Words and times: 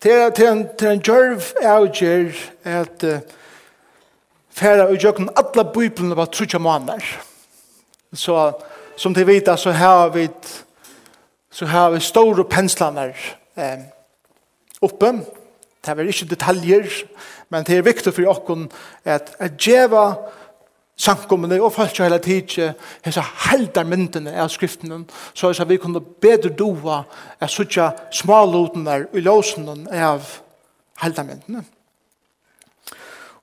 til, 0.00 0.32
til, 0.36 0.46
en, 0.46 0.68
til 0.78 0.88
en 0.88 1.02
djørv 1.02 1.42
avgjør 1.62 2.38
at 2.64 3.04
uh, 3.04 3.18
færa 4.50 4.88
og 4.90 5.00
gjøkken 5.00 5.32
alle 5.36 5.64
bøyblene 5.72 6.16
var 6.16 6.30
trutja 6.32 6.58
måneder. 6.58 7.02
Så 8.12 8.52
som 8.96 9.14
de 9.14 9.26
vet, 9.26 9.48
så 9.58 9.72
har 9.72 10.08
vi 10.08 10.28
så 11.50 11.66
har 11.66 11.90
vi 11.90 12.00
store 12.00 12.44
penslene 12.44 13.14
eh, 13.56 13.84
oppe. 14.82 15.12
Det 15.80 15.92
er 15.92 16.08
ikke 16.08 16.28
detaljer, 16.28 16.88
men 17.48 17.64
det 17.64 17.78
er 17.78 17.86
viktig 17.86 18.12
for 18.12 18.28
oss 18.28 18.66
at, 19.04 19.30
at 19.38 19.56
djeva 19.56 20.02
samkommende 20.96 21.60
og 21.60 21.72
folk 21.72 21.98
hele 22.00 22.18
tiden 22.18 22.74
hese 23.04 23.22
heldar 23.50 23.84
myndene 23.84 24.32
av 24.40 24.48
skriften 24.48 25.04
så 25.34 25.52
er 25.52 25.68
vi 25.68 25.76
kunne 25.80 26.00
bedre 26.00 26.50
doa 26.56 27.02
er 27.40 27.52
suttja 27.52 27.90
smalotene 28.12 29.02
i 29.12 29.20
låsene 29.20 29.76
av 29.92 30.30
heldar 31.02 31.28
myndene 31.28 31.64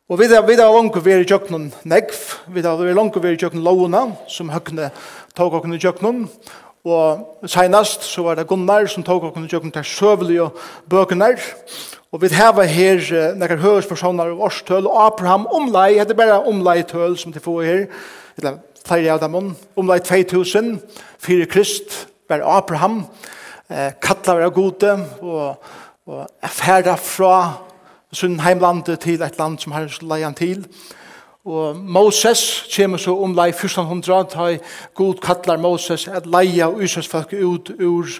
og 0.10 0.20
vi 0.20 0.26
er 0.26 0.74
langt 0.74 0.98
vært 0.98 1.24
i 1.24 1.30
kjøkkenen 1.30 1.70
negv 1.86 2.18
vi 2.50 2.66
er 2.66 2.98
langt 2.98 3.16
vært 3.16 3.38
i 3.38 3.46
kjøkkenen 3.46 3.66
lovene 3.70 4.04
som 4.27 4.49
høkkene 4.54 4.90
tog 5.38 5.54
okken 5.54 5.77
i 5.77 5.82
kjøkkenen 5.82 6.27
og 6.84 7.48
senast 7.48 8.04
så 8.04 8.26
var 8.26 8.35
det 8.35 8.49
Gunnar 8.49 8.90
som 8.91 9.05
tog 9.05 9.24
okken 9.30 9.46
i 9.46 9.52
kjøkkenen 9.52 9.77
til 9.77 9.91
søvelige 9.94 10.49
bøkene 10.90 11.35
Og 12.13 12.22
vi 12.22 12.27
har 12.30 12.62
her 12.70 12.99
uh, 13.09 13.38
nekkar 13.41 13.58
hørespersoner 13.58 14.35
og 14.35 14.41
årstøl, 14.45 14.85
og 14.85 15.05
Abraham 15.05 15.48
omlai, 15.49 15.95
det 15.98 16.13
er 16.13 16.20
bare 16.20 16.44
omlai 16.45 16.84
tøl 16.85 17.17
som 17.17 17.34
de 17.34 17.41
får 17.41 17.62
her, 17.66 17.85
eller 18.38 18.59
flere 18.85 19.16
av 19.16 19.23
dem, 19.23 19.55
omlai 19.76 19.98
2000, 19.99 20.76
fire 21.18 21.48
krist, 21.49 22.04
bare 22.30 22.45
Abraham, 22.45 23.07
eh, 23.70 23.95
kattler 24.02 24.45
av 24.45 24.54
gode, 24.54 24.94
og, 25.21 25.57
og 26.05 26.27
er 26.44 26.54
ferdig 26.54 26.99
fra 27.02 27.38
sin 28.13 28.38
heimlandet 28.45 28.99
til 29.02 29.21
et 29.26 29.40
land 29.40 29.57
som 29.57 29.73
har 29.73 29.90
leie 30.05 30.27
han 30.27 30.38
til. 30.38 30.68
Og 31.49 31.76
Moses 31.76 32.63
kommer 32.76 33.01
så 33.01 33.18
omlai 33.18 33.49
1400, 33.49 34.29
da 34.38 34.57
god 34.95 35.18
kattler 35.23 35.57
Moses 35.57 36.05
at 36.07 36.29
leie 36.29 36.68
og 36.68 36.84
Israels 36.84 37.10
folk 37.10 37.34
ut 37.34 37.73
ur 37.82 38.13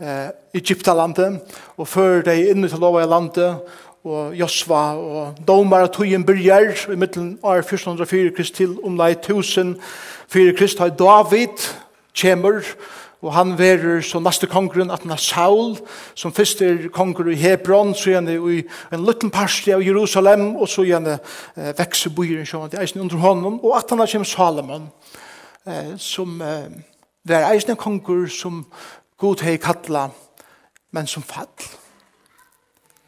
eh, 0.00 0.30
Egyptalandet, 0.54 1.40
og 1.76 1.88
fører 1.88 2.24
deg 2.26 2.50
inn 2.50 2.68
til 2.68 2.82
lova 2.82 3.04
i 3.04 3.08
landet, 3.08 3.60
og 4.04 4.32
Josva, 4.36 4.94
og 4.96 5.42
domar 5.46 5.84
og 5.84 5.92
tøyen 5.92 6.24
byrjar, 6.24 6.72
i 6.92 6.96
middelen 6.96 7.34
av 7.44 7.60
1404 7.60 8.32
krist 8.36 8.56
til 8.56 8.78
omlai 8.84 9.12
1000, 9.12 9.76
4 10.32 10.56
krist 10.56 10.80
har 10.80 10.94
David, 10.96 11.68
kjemur, 12.16 12.64
og 13.20 13.34
han 13.36 13.52
verer 13.58 14.00
som 14.04 14.24
neste 14.24 14.48
kongren 14.48 14.90
at 14.92 15.04
han 15.04 15.12
er 15.12 15.20
Saul, 15.20 15.74
som 16.16 16.32
først 16.32 16.62
er 16.64 16.86
konger 16.92 17.28
i 17.28 17.36
Hebron, 17.36 17.92
så 17.94 18.14
gjerne 18.14 18.38
i 18.38 18.62
en 18.92 19.04
liten 19.04 19.30
parste 19.30 19.74
av 19.76 19.84
Jerusalem, 19.84 20.54
og 20.56 20.68
så 20.68 20.86
gjerne 20.88 21.18
eh, 21.56 21.74
vekser 21.78 22.14
byen, 22.16 22.46
så 22.48 22.64
det 22.70 22.78
er 22.78 22.86
eisen 22.86 23.04
under 23.04 23.20
hånden, 23.20 23.58
og 23.60 23.76
at 23.76 23.92
han 23.92 24.00
er 24.00 24.08
kjem 24.08 24.24
Salomon, 24.24 24.88
eh, 25.68 25.92
som 26.00 26.40
eh, 26.40 26.70
det 27.28 27.36
er 27.36 27.50
eisen 27.52 27.76
konger 27.76 28.24
som 28.32 28.62
god 29.20 29.42
hei 29.44 29.58
kattla, 29.60 30.08
men 30.96 31.06
som 31.06 31.22
fall. 31.22 31.48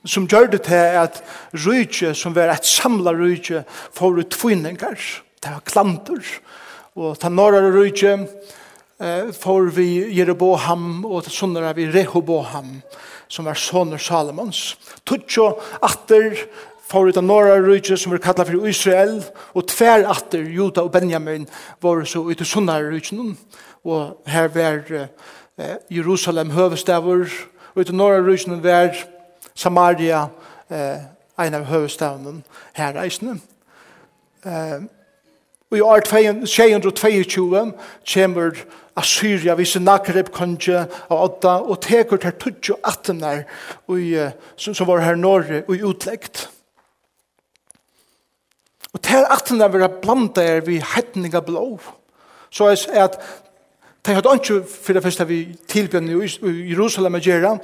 Som 0.04 0.26
gjør 0.28 0.50
det 0.52 0.64
til 0.66 0.98
at 0.98 1.20
rydje, 1.54 2.10
som 2.18 2.34
var 2.36 2.52
et 2.52 2.66
samla 2.66 3.14
rydje, 3.16 3.62
får 3.96 4.18
ut 4.18 4.34
tvinningar, 4.34 4.98
det 5.42 5.52
er 5.52 5.62
klanter, 5.64 6.20
og 6.98 7.16
ta 7.22 7.30
norra 7.32 7.62
rydje, 7.72 8.16
eh, 9.00 9.30
får 9.32 9.70
vi 9.76 9.88
Jeroboham, 10.18 11.04
og 11.06 11.24
ta 11.24 11.30
sunnara 11.30 11.72
vi 11.72 11.86
Rehoboham, 11.86 12.82
som 13.28 13.44
var 13.44 13.54
soner 13.54 13.98
Salomons. 13.98 14.76
Tutsjo 15.06 15.54
atter, 15.82 16.36
får 16.90 17.08
ut 17.08 17.16
av 17.16 17.24
norra 17.24 17.56
rydje 17.56 17.96
som 17.96 18.12
vi 18.12 18.18
kallar 18.18 18.44
for 18.44 18.68
Israel, 18.68 19.22
og 19.54 19.68
tver 19.68 20.04
atter, 20.04 20.42
Juda 20.44 20.82
og 20.82 20.92
Benjamin, 20.92 21.46
var 21.80 22.04
så 22.04 22.20
ut 22.28 22.40
av 22.40 22.46
sunnara 22.46 22.90
rydje, 22.90 23.36
og 23.84 24.18
her 24.26 24.48
var 24.48 24.82
eh, 24.92 25.08
eh, 25.58 25.76
Jerusalem 25.90 26.50
høvestavur, 26.50 27.28
og 27.74 27.80
ut 27.80 27.88
i 27.88 27.96
norra 27.96 28.20
rysene 28.24 28.62
var 28.62 28.96
Samaria 29.54 30.26
eh, 30.70 31.04
en 31.40 31.54
av 31.54 31.68
høvestavene 31.68 32.42
her 32.76 32.94
reisende. 32.96 33.38
Eh, 34.44 34.82
og 35.72 35.78
i 35.78 35.80
år 35.80 36.00
222 36.04 37.72
kommer 38.14 38.64
Assyria 38.96 39.54
vi 39.56 39.64
ser 39.64 39.80
Nakreb, 39.80 40.28
Konje 40.34 40.82
av 41.08 41.16
Odda 41.16 41.54
og 41.64 41.80
teker 41.80 42.20
til 42.20 42.34
28 42.68 43.14
der 43.22 43.46
som, 44.56 44.74
som 44.74 44.88
var 44.90 45.00
her 45.00 45.16
norre 45.16 45.62
og 45.64 45.86
utleggt. 45.88 46.50
Og 48.92 49.00
til 49.00 49.24
18 49.24 49.60
der 49.60 49.72
vil 49.72 49.80
jeg 49.86 50.00
blanda 50.02 50.44
er 50.44 50.60
vi 50.66 50.82
hettning 50.94 51.34
av 51.34 51.46
blå. 51.48 51.80
Så 52.52 52.68
er 52.68 53.06
at 53.06 53.16
De 54.06 54.14
hadde 54.14 54.34
ikke 54.34 54.64
for 54.66 54.92
det 54.92 55.02
første 55.02 55.26
vi 55.28 55.44
tilbjørn 55.68 56.08
i 56.10 56.70
Jerusalem 56.72 57.14
og 57.14 57.20
Gjera, 57.20 57.56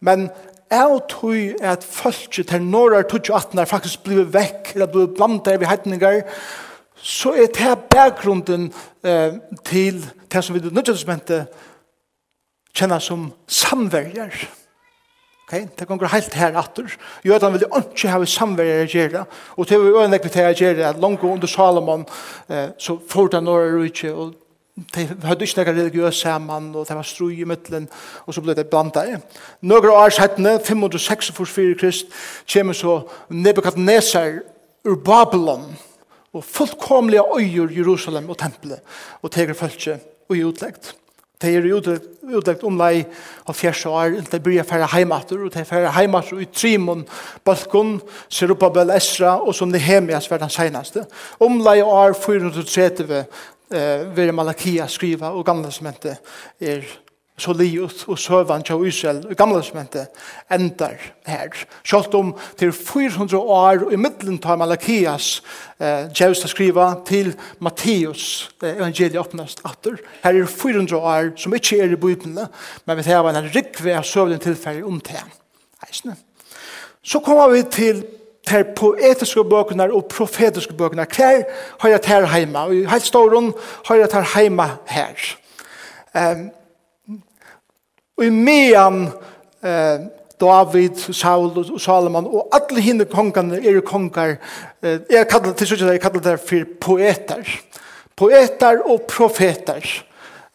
men 0.00 0.30
jeg 0.72 1.00
tror 1.08 1.66
at 1.68 1.84
folket 1.84 2.48
til 2.48 2.62
norra 2.62 3.02
2018 3.02 3.58
er 3.58 3.68
faktisk 3.68 4.04
blivet 4.06 4.32
vekk, 4.32 4.72
eller 4.74 4.86
blivet 4.86 5.14
blant 5.16 5.44
der 5.44 5.58
vi 5.60 5.68
heitninger, 5.68 6.22
så 6.96 7.34
er 7.34 7.50
det 7.52 7.78
bakgrunden 7.90 8.72
eh, 9.04 9.32
til 9.64 10.00
det 10.32 10.44
som 10.44 10.54
vi 10.54 10.60
i 10.60 10.62
nødvendighetsmentet 10.62 11.46
kjenner 12.74 12.98
som 12.98 13.32
samverger. 13.46 14.32
Okay? 15.44 15.66
Det 15.78 15.88
kan 15.88 15.98
gå 15.98 16.06
helt 16.06 16.34
her 16.34 16.56
atter. 16.58 16.94
Jødene 17.24 17.52
vil 17.52 17.66
ikke 17.82 18.08
ha 18.08 18.24
samverger 18.24 18.86
å 18.86 18.92
gjøre, 18.92 19.24
og 19.56 19.68
til 19.68 19.82
å 19.82 20.04
øyne 20.04 20.18
til 20.24 20.46
å 20.46 20.54
gjøre 20.56 20.88
at 20.88 21.02
langt 21.02 21.24
under 21.26 21.50
Salomon 21.50 22.06
eh, 22.48 22.70
så 22.78 22.96
får 23.08 23.34
det 23.34 23.42
norra 23.44 23.68
rutsi, 23.74 24.08
og 24.08 24.38
de 24.72 25.04
hadde 25.26 25.44
ikke 25.44 25.60
noen 25.60 25.76
religiøs 25.76 26.22
sammen, 26.24 26.70
og 26.74 26.86
det 26.88 26.96
var 26.96 27.04
strøy 27.04 27.42
i 27.42 27.48
midtelen, 27.48 27.88
og 28.24 28.34
så 28.34 28.40
ble 28.40 28.54
det 28.56 28.70
blandet. 28.72 29.20
Noen 29.68 29.92
år 29.92 30.14
settene, 30.16 30.54
506 30.64 31.28
for 31.36 31.44
4 31.44 31.76
krist, 31.80 32.08
kommer 32.48 32.76
så 32.76 33.02
Nebuchadnezzar 33.28 34.40
ur 34.88 34.96
Babylon, 35.04 35.68
og 36.32 36.44
fullkomlige 36.44 37.20
øyer 37.36 37.76
Jerusalem 37.76 38.30
og 38.32 38.38
tempelet, 38.40 38.80
og 39.22 39.30
teger 39.30 39.54
følge 39.54 39.98
og 40.28 40.36
i 40.36 40.44
utleggt. 40.44 40.94
De 41.42 41.50
er 41.50 41.64
utleggt 41.74 42.62
omlai 42.64 43.02
av 43.50 43.56
fjerste 43.58 43.90
år, 43.90 44.20
de 44.30 44.38
blir 44.40 44.62
færre 44.64 44.86
heimater, 44.94 45.40
og 45.42 45.52
de 45.52 45.58
er 45.60 45.66
færre 45.68 45.90
heimater 45.92 46.38
i 46.40 46.46
Trimon, 46.46 47.02
Balkon, 47.44 47.96
Serubabel, 48.30 48.94
Esra, 48.94 49.40
og 49.42 49.54
som 49.54 49.68
Nehemias 49.68 50.30
var 50.30 50.38
den 50.38 50.52
seneste. 50.54 51.04
Om 51.40 51.58
Omlai 51.58 51.82
år 51.82 52.14
430 52.14 53.24
eh, 53.72 54.16
ved 54.16 54.32
Malakia 54.32 54.86
skriva 54.88 55.32
og 55.32 55.46
gamle 55.46 55.68
testamentet 55.68 56.20
er 56.60 56.84
så 57.42 57.54
liot 57.56 58.04
og 58.12 58.18
søvann 58.20 58.62
til 58.66 58.84
Israel 58.86 59.22
og 59.24 59.36
gamle 59.36 59.60
testamentet 59.62 60.22
endar 60.52 60.98
her. 61.26 61.56
Selv 61.84 62.14
om 62.14 62.32
til 62.58 62.72
400 62.72 63.38
år 63.38 63.86
i 63.92 63.96
middelen 63.96 64.38
tar 64.38 64.56
Malakias 64.56 65.42
eh, 65.80 66.12
ska 66.12 66.48
skriva 66.48 66.94
til 67.06 67.34
Matteus 67.58 68.50
eh, 68.62 68.76
evangeliet 68.76 69.18
åpnast 69.18 69.60
atter. 69.64 69.96
Her 70.22 70.42
er 70.42 70.46
400 70.46 70.96
år 70.96 71.32
som 71.36 71.54
ikke 71.54 71.80
er 71.80 71.92
i 71.92 71.96
bøyblene, 71.96 72.48
men 72.86 72.96
vi 72.96 73.02
tar 73.02 73.28
en 73.28 73.50
rikve 73.54 73.96
av 73.96 74.04
søvlen 74.04 74.40
tilfelle 74.40 74.84
om 74.84 75.00
det. 75.00 75.22
Så 77.02 77.18
kommer 77.18 77.48
vi 77.50 77.62
til 77.62 78.04
ter 78.46 78.62
poetiske 78.76 79.44
bøkene 79.44 79.86
og 79.92 80.08
profetiske 80.10 80.74
bøkene. 80.74 81.06
Hver 81.16 81.44
har 81.80 81.88
jeg 81.88 82.02
ter 82.02 82.26
hjemme? 82.36 82.58
Og 82.58 82.74
i 82.74 82.84
helt 82.84 83.06
ståren 83.06 83.52
har 83.86 84.00
jeg 84.00 84.10
ter 84.10 84.40
hjemme 84.40 84.68
her. 84.86 85.28
Um, 86.14 86.50
og 88.18 88.24
i 88.24 88.30
mean 88.30 89.06
uh, 89.62 89.98
David, 90.40 91.12
Saul 91.14 91.58
og 91.58 91.80
Salomon 91.80 92.26
og 92.26 92.48
alle 92.52 92.82
hinne 92.82 93.04
kongene 93.04 93.62
er 93.62 93.80
konger. 93.80 94.36
Uh, 94.82 94.98
jeg 95.10 95.28
kallar 95.30 95.54
til 95.56 95.66
slutt 95.66 95.86
jeg 95.86 96.02
kallar 96.02 96.24
det 96.26 96.40
for 96.40 96.74
poeter. 96.80 97.46
Poeter 98.16 98.82
og 98.84 99.06
profeter 99.08 99.80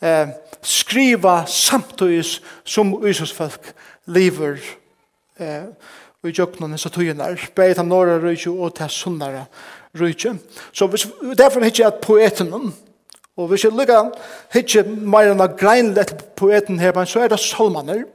eh, 0.02 0.28
skriva 0.62 1.46
samtidig 1.46 2.26
som 2.64 2.94
Jesus 3.04 3.34
folk 3.34 3.74
lever 4.06 4.60
uh, 5.40 5.66
i 6.28 6.36
jøknen 6.36 6.78
så 6.78 6.90
tøyene, 6.94 7.36
bare 7.56 7.74
til 7.74 7.88
norra 7.88 8.18
røyke 8.22 8.52
og 8.52 8.76
til 8.78 8.90
sunnare 8.90 9.46
røyke. 9.98 10.36
Så 10.74 10.88
hvis, 10.88 11.08
derfor 11.38 11.64
hittir 11.64 11.84
jeg 11.84 11.94
at 11.94 12.02
poeten, 12.04 12.54
og 13.38 13.48
hvis 13.48 13.64
jeg 13.64 13.74
lykker 13.78 14.12
hittir 14.54 14.88
mer 14.88 15.32
enn 15.32 15.44
greinlig 15.60 16.04
etter 16.04 16.22
poeten 16.38 16.80
her, 16.82 16.98
så 17.06 17.26
er 17.26 17.34
det 17.34 17.40
solmaner. 17.40 18.06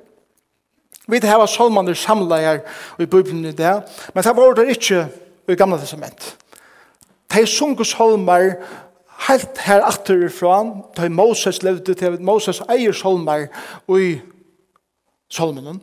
Vi 1.09 1.19
har 1.23 1.47
solmaner 1.47 1.95
samlet 1.95 2.41
her 2.41 2.61
i 2.99 3.07
Bibelen 3.07 3.45
i 3.45 3.53
det, 3.53 3.75
men 4.15 4.25
det 4.25 4.37
var 4.37 4.55
det 4.55 4.69
ikke 4.77 5.07
i 5.49 5.55
gamle 5.59 5.79
testament. 5.79 6.37
De 7.33 7.47
sunker 7.47 7.85
solmer 7.85 8.55
helt 9.29 9.59
her 9.65 9.83
atterifra, 9.87 10.59
da 10.97 11.09
Moses 11.09 11.63
levde 11.63 11.95
til 11.95 12.19
Moses 12.23 12.61
eier 12.71 12.93
solmer 12.93 13.47
i 13.99 14.19
solmenen, 15.31 15.81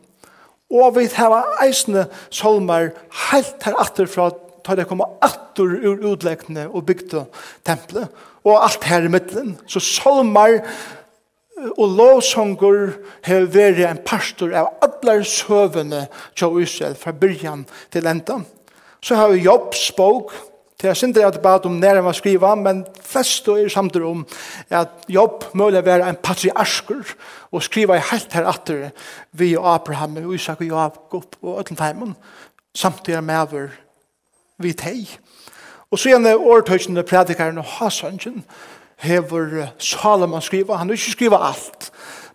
Og 0.70 0.94
vi 0.96 1.08
har 1.14 1.48
eisne 1.64 2.06
solmar 2.30 2.92
helt 3.30 3.66
her 3.66 3.78
atter 3.82 4.06
fra 4.10 4.30
tar 4.64 4.76
det 4.76 4.86
komme 4.90 5.08
atter 5.24 5.64
ur 5.88 6.02
utleggene 6.12 6.68
og 6.68 6.86
bygde 6.88 7.24
tempelet. 7.66 8.08
Og 8.44 8.56
alt 8.64 8.84
her 8.88 9.04
i 9.04 9.12
midten. 9.12 9.56
Så 9.66 9.80
solmar 9.80 10.60
og 11.76 11.96
lovsonger 11.96 12.94
har 13.26 13.48
vært 13.52 13.82
en 13.84 14.00
pastor 14.06 14.54
av 14.56 14.70
alle 14.84 15.20
søvende 15.28 16.06
til 16.38 16.62
Israel 16.62 16.96
fra 16.96 17.12
byrjan 17.12 17.66
til 17.92 18.08
enda. 18.08 18.40
Så 19.00 19.16
har 19.16 19.32
vi 19.32 19.44
jobbspåk, 19.44 20.32
Det 20.80 20.88
er 20.88 20.94
synd 20.96 21.18
at 21.20 21.42
bad 21.42 21.66
om 21.68 21.74
nærmere 21.76 22.14
å 22.14 22.16
skriva, 22.16 22.54
men 22.56 22.86
flest 23.04 23.48
er 23.52 23.68
samtidig 23.68 24.06
om 24.08 24.22
at 24.72 25.04
jobb 25.12 25.50
mulig 25.52 25.82
å 25.82 25.84
være 25.84 26.08
en 26.08 26.16
patriarsker 26.16 27.12
og 27.52 27.64
skriva 27.66 27.98
i 27.98 28.06
helt 28.10 28.32
her 28.32 28.48
atter 28.48 28.86
vi 29.36 29.50
og 29.58 29.68
Abraham 29.74 30.16
og 30.22 30.32
Isak 30.38 30.62
og 30.64 30.72
Jakob 30.72 31.36
og 31.42 31.60
Øtlen 31.60 31.76
Feimen 31.76 32.16
samtidig 32.72 33.20
med 33.24 33.42
over 33.42 33.68
vi 34.58 34.72
teg. 34.72 35.18
Og 35.90 35.98
så 35.98 36.14
igjen 36.14 36.26
er 36.26 37.02
predikaren 37.02 37.60
og 37.60 37.68
Hasanjen 37.76 38.40
hever 39.04 39.74
Salomon 39.78 40.40
skriva. 40.40 40.76
Han 40.80 40.88
har 40.88 40.96
ikke 40.96 41.16
skriva 41.18 41.44
alt, 41.44 41.90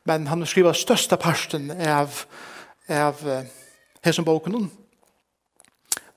men 0.06 0.27
han 0.27 0.39
har 0.39 0.50
skriva 0.50 0.74
største 0.74 1.18
parten 1.18 1.71
av, 1.81 2.25
av 2.89 3.25
hesen 4.06 4.25
boken 4.25 4.69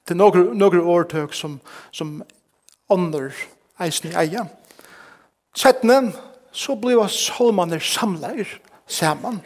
til 0.09 0.17
några 0.17 0.55
några 0.55 0.83
årtøk 0.83 1.35
som 1.37 1.61
som 1.93 2.23
ånder 2.89 3.33
eisen 3.81 4.11
i 4.11 4.17
eia. 4.17 4.47
Settene, 5.57 6.13
så 6.53 6.75
blir 6.77 7.09
salmaner 7.13 7.83
samleir 7.83 8.59
saman. 8.87 9.41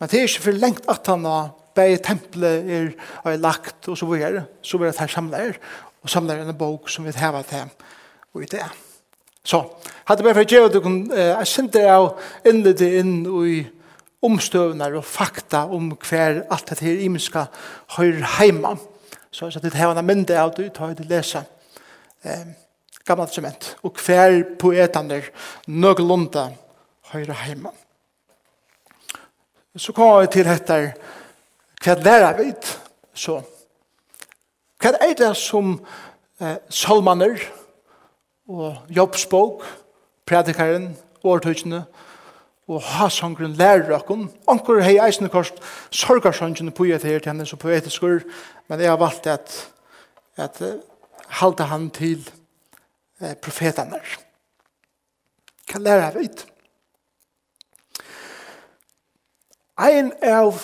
Men 0.00 0.10
det 0.10 0.18
er 0.18 0.28
ikke 0.28 0.46
for 0.48 0.58
lengt 0.58 0.88
at 0.90 1.06
han 1.06 1.24
har 1.24 1.52
bei 1.76 1.96
tempelet 2.02 2.68
er, 2.68 2.88
er 3.24 3.40
lagt 3.40 3.88
og 3.88 3.96
så 3.96 4.06
videre, 4.10 4.44
så 4.62 4.78
blir 4.78 4.90
det 4.90 5.00
her 5.00 5.12
samleir, 5.12 5.58
og 6.02 6.10
samleir 6.10 6.42
en 6.42 6.56
bok 6.58 6.90
som 6.90 7.06
vi 7.06 7.14
heva 7.16 7.42
til 7.48 7.70
og 8.34 8.42
i 8.42 8.48
det. 8.50 8.64
Så, 9.44 9.62
hadde 10.06 10.24
bare 10.24 10.36
for 10.36 10.44
å 10.44 10.52
gjøre 10.52 10.72
det, 10.74 11.16
jeg 11.16 11.48
sendte 11.50 11.82
av 11.90 12.12
innlede 12.46 12.90
inn 13.00 13.14
i 13.46 13.62
omstøvner 14.22 14.94
og 14.98 15.06
fakta 15.08 15.64
om 15.74 15.90
hver 15.96 16.44
alt 16.52 16.70
det 16.70 16.84
her 16.84 17.00
imenska 17.06 17.48
høyre 17.96 18.36
heima. 18.38 18.76
Så 19.32 19.50
så 19.50 19.60
sier, 19.60 19.70
det 19.70 19.80
har 19.80 19.96
en 19.96 20.06
mynde 20.06 20.40
av 20.40 20.52
du 20.54 20.68
tar 20.68 20.94
det 20.94 21.08
läsa 21.08 21.44
eh, 22.22 22.46
gamle 23.04 23.26
testament, 23.26 23.76
kvar 23.82 24.44
hver 24.58 24.86
där 25.08 25.30
nøglunda 25.66 26.50
höra 27.02 27.32
hemma 27.32 27.72
Så 29.76 29.92
kom 29.92 30.20
jeg 30.20 30.30
til 30.30 30.46
etter 30.46 30.90
hva 31.82 31.94
lærer 31.94 32.36
vi 32.38 32.52
så. 33.14 33.40
Hva 34.78 34.90
är 35.00 35.14
det 35.14 35.34
som 35.36 35.80
eh, 36.40 36.56
salmaner 36.68 37.40
och 38.46 38.74
jobbspåk 38.88 39.62
predikaren, 40.26 40.96
årtøkene, 41.24 41.76
og 41.76 42.11
og 42.68 42.82
ha 42.82 43.08
sangren 43.10 43.56
lærer 43.58 43.94
akkon. 43.96 44.28
Anker 44.48 44.82
hei 44.84 44.98
eisne 45.02 45.30
kost 45.32 45.58
sorgarsangren 45.90 46.72
på 46.72 46.84
et 46.84 47.02
her 47.02 47.18
til 47.18 47.32
henne 47.32 47.46
så 47.46 47.56
poetiskur, 47.56 48.22
men 48.68 48.80
jeg 48.80 48.90
har 48.90 49.00
valgt 49.00 49.26
at, 49.26 49.56
at 50.36 50.62
halda 51.40 51.64
han 51.72 51.90
til 51.90 52.22
eh, 53.20 53.34
profetene. 53.34 53.98
Hva 55.70 55.80
lærer 55.80 56.10
jeg 56.10 56.20
vidt? 56.20 56.46
Ein 59.82 60.12
av 60.22 60.60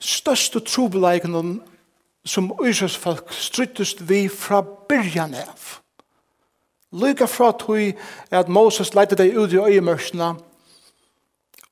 største 0.00 0.60
trobeleikene 0.64 1.58
som 2.24 2.52
Øysers 2.62 2.96
folk 2.96 3.32
struttest 3.32 4.08
vi 4.08 4.28
fra 4.28 4.62
byrjan 4.62 5.34
av. 5.34 5.80
Lyga 6.92 7.26
fra 7.26 7.50
tog 7.52 7.92
at 8.30 8.48
Moses 8.48 8.94
leite 8.94 9.16
deg 9.16 9.36
ut 9.36 9.52
i 9.52 9.60
øyemørsene, 9.60 10.36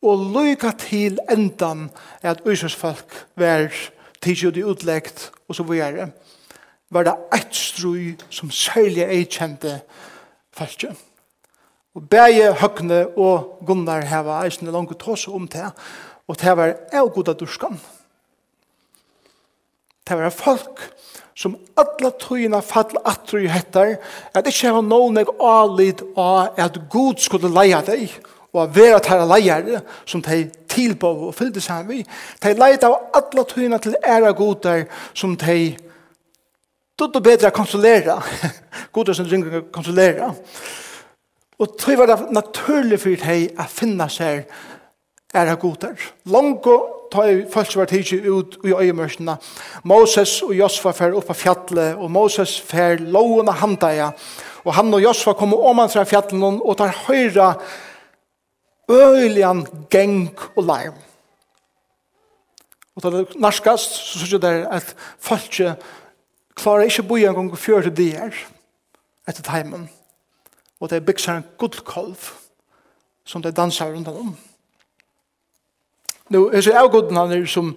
og 0.03 0.27
lykka 0.35 0.73
til 0.81 1.19
endan 1.33 1.89
at 2.23 2.45
Ísraelsfolk 2.47 3.15
var 3.37 3.73
tidsjød 4.23 4.61
i 4.61 4.65
utleggt 4.65 5.31
og 5.49 5.55
så 5.55 5.63
videre 5.67 6.11
var 6.91 7.07
det 7.07 7.17
eit 7.35 7.55
strøy 7.55 8.15
som 8.31 8.51
særlig 8.51 9.05
ei 9.07 9.25
kjente 9.25 9.81
falskje. 10.55 10.93
Og 11.97 12.09
bæje 12.11 12.53
Høgne 12.61 13.07
og 13.17 13.63
Gunnar 13.67 14.05
heva 14.07 14.43
eisne 14.45 14.71
langt 14.71 14.99
tås 15.01 15.27
om 15.29 15.49
det, 15.49 15.71
og 16.29 16.39
det 16.41 16.57
var 16.57 16.75
av 16.93 17.11
goda 17.15 17.33
durskan. 17.33 17.79
Det 20.07 20.19
var 20.19 20.31
folk 20.31 20.83
som 21.37 21.57
alla 21.77 22.11
tøyina 22.21 22.61
fall 22.65 22.97
atru 23.05 23.43
i 23.43 23.51
hettar, 23.51 23.97
at 24.33 24.47
ikkje 24.47 24.71
hava 24.71 24.85
noen 24.85 25.21
eg 25.21 25.33
alid 25.43 26.05
av 26.17 26.57
at 26.61 26.79
god 26.93 27.21
skulle 27.21 27.51
leia 27.53 27.83
deg, 27.85 28.13
og 28.53 28.63
av 28.63 28.77
vera 28.77 29.01
tæra 29.03 29.27
leier 29.29 29.81
som 30.07 30.23
de 30.23 30.45
tilbå 30.71 31.11
og 31.29 31.35
fyllde 31.37 31.61
seg 31.61 31.89
vi. 31.89 32.03
De 32.43 32.55
leid 32.57 32.85
av 32.87 33.11
alle 33.17 33.45
tøyna 33.49 33.81
til 33.83 33.97
æra 34.05 34.33
godar 34.37 34.87
som 35.15 35.37
de 35.37 35.77
dutt 36.99 37.17
og 37.17 37.23
bedre 37.23 37.51
konsulera. 37.51 38.21
Godar 38.95 39.17
som 39.17 39.29
ringer 39.29 39.67
konsulera. 39.73 40.33
Og 41.59 41.79
tøy 41.81 41.97
var 41.97 42.11
det 42.11 42.33
naturlig 42.37 43.01
for 43.01 43.17
de 43.29 43.49
å 43.57 43.69
finna 43.73 44.09
seg 44.13 44.45
æra 45.37 45.57
godar. 45.61 45.97
Lango 46.33 46.77
tøy 47.13 47.45
folk 47.53 47.71
som 47.71 47.81
var 47.81 47.91
tidsi 47.91 48.19
ut 48.25 48.59
i 48.65 48.75
øyemørsina. 48.75 49.37
Moses 49.85 50.43
og 50.43 50.55
Josfa 50.57 50.93
fer 50.97 51.17
opp 51.17 51.31
av 51.33 51.39
fjallet, 51.39 51.97
og 51.97 52.11
Moses 52.11 52.59
fer 52.61 53.01
lovene 53.01 53.55
handaja. 53.57 54.11
Og 54.65 54.75
han 54.75 54.95
og 54.95 55.03
Josfa 55.03 55.37
kom 55.39 55.55
om 55.55 55.83
han 55.83 55.93
fra 55.93 56.05
fjallet, 56.09 56.61
og 56.61 56.77
tar 56.79 56.97
høyra 57.07 57.53
øylian 58.91 59.67
geng 59.91 60.39
og 60.57 60.65
larm. 60.65 60.95
Og 62.97 63.03
da 63.03 63.11
det 63.11 63.37
narskast, 63.37 63.93
så 63.93 64.19
synes 64.19 64.33
jeg 64.33 64.43
der 64.43 64.69
at 64.69 64.97
folk 65.19 65.61
klarer 66.57 66.89
ikke 66.89 67.03
å 67.05 67.09
bo 67.09 67.17
en 67.21 67.35
gang 67.37 67.53
og 67.53 67.61
fjøre 67.61 67.93
det 67.93 68.13
her 68.17 68.37
etter 69.29 69.45
timen. 69.45 69.89
Og 70.81 70.91
det 70.91 70.97
er 70.97 71.05
bygd 71.05 71.21
seg 71.21 71.41
en 71.41 71.49
gullkolv 71.61 72.31
som 73.27 73.43
det 73.43 73.57
danser 73.57 73.93
rundt 73.93 74.09
om. 74.09 74.37
Nå, 76.31 76.41
jeg 76.57 76.65
ser 76.67 76.79
av 76.81 76.89
godene 76.91 77.23
han 77.23 77.47
som, 77.47 77.69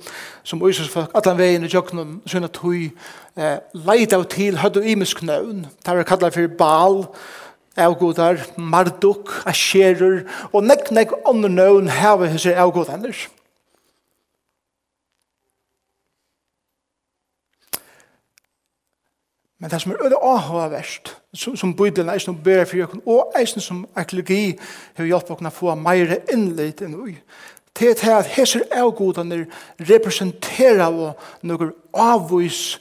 som 0.43 0.61
Øysus 0.65 0.89
folk, 0.89 1.11
at 1.13 1.27
han 1.29 1.37
veien 1.37 1.65
i 1.65 1.69
jøknum, 1.69 2.15
sånn 2.25 2.47
at 2.47 2.57
hun 2.63 2.87
eh, 3.37 3.59
leide 3.77 4.17
av 4.17 4.25
til 4.31 4.57
høyde 4.57 4.81
og 4.81 4.87
imisk 4.89 5.21
nøvn. 5.21 5.67
Det 5.69 5.93
er 5.93 6.07
kallet 6.09 6.33
for 6.33 6.55
Baal, 6.57 7.03
avgodar, 7.79 8.43
marduk, 8.57 9.31
asherer, 9.49 10.23
og 10.53 10.63
nek, 10.67 10.91
nek, 10.91 11.13
andre 11.27 11.49
nøvn 11.49 11.91
heve 11.93 12.29
hese 12.33 12.55
avgodaner. 12.55 13.27
Men 19.59 19.69
det 19.69 19.81
som 19.81 19.91
er 19.91 20.05
øde 20.05 20.15
avhåverst, 20.15 21.17
som, 21.33 21.55
som 21.55 21.75
Bibelen 21.75 22.09
eisen 22.09 22.35
og 22.35 22.43
ber 22.43 22.65
for 22.65 22.77
jøkken, 22.77 23.01
og 23.05 23.33
eisen 23.39 23.61
som 23.61 23.87
arkeologi 23.95 24.55
har 24.95 25.05
hjulpet 25.05 25.35
oss 25.35 25.49
å 25.49 25.55
få 25.55 25.75
meire 25.75 26.21
innleit 26.31 26.79
enn 26.81 26.95
ui, 26.95 27.17
til 27.75 27.95
til 27.95 28.15
at 28.15 28.31
hese 28.35 28.63
avgodene 28.71 29.45
representerer 29.91 31.13
noen 31.43 31.73
avvis 31.93 32.77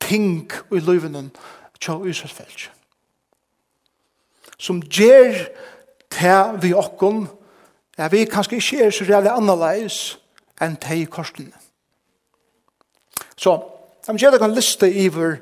ting 0.00 0.48
i 0.72 0.80
løyvenen 0.80 1.30
til 1.80 2.08
Israels 2.08 2.70
som 4.62 4.78
gjør 4.82 5.34
til 6.12 6.58
vi 6.62 6.72
okken, 6.76 7.26
ja, 7.98 8.08
vi 8.08 8.24
kanskje 8.30 8.60
ikke 8.60 8.84
er 8.86 8.94
så 8.94 9.06
reelle 9.08 9.34
annerledes 9.34 9.98
enn 10.62 10.76
til 10.80 11.02
i 11.02 11.10
korsene. 11.10 11.52
Så, 13.36 13.56
jeg 14.06 14.22
gjør 14.22 14.36
dere 14.36 14.50
en 14.50 14.56
liste 14.56 14.88
i 14.90 15.08
over 15.10 15.38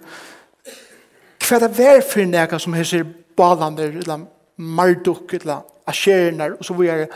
hva 1.50 1.58
det 1.58 1.82
er 1.82 2.04
for 2.06 2.22
noe 2.30 2.58
som 2.62 2.76
heter 2.76 3.04
balander, 3.36 3.96
eller 4.00 4.26
marduk, 4.56 5.32
eller 5.34 5.64
asjerner, 5.90 6.54
og 6.54 6.64
så 6.64 6.76
vil 6.78 6.86
jeg 6.86 7.08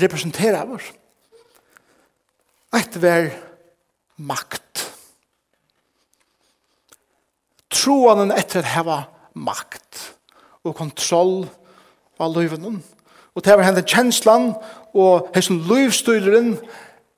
representere 0.00 0.62
av 0.62 0.72
oss. 0.78 0.86
Et 2.78 3.00
vær 3.02 3.28
makt. 4.16 4.86
Troen 7.68 8.32
etter 8.32 8.64
heva 8.74 9.02
makt. 9.34 9.74
Makt 9.98 10.17
og 10.68 10.76
kontroll 10.76 11.48
av 12.20 12.36
livet. 12.36 12.64
Og 13.34 13.44
det 13.44 13.56
var 13.56 13.66
henne 13.66 13.84
kjenslan 13.86 14.52
og 14.96 15.28
hessen 15.34 15.60
livstyreren 15.68 16.56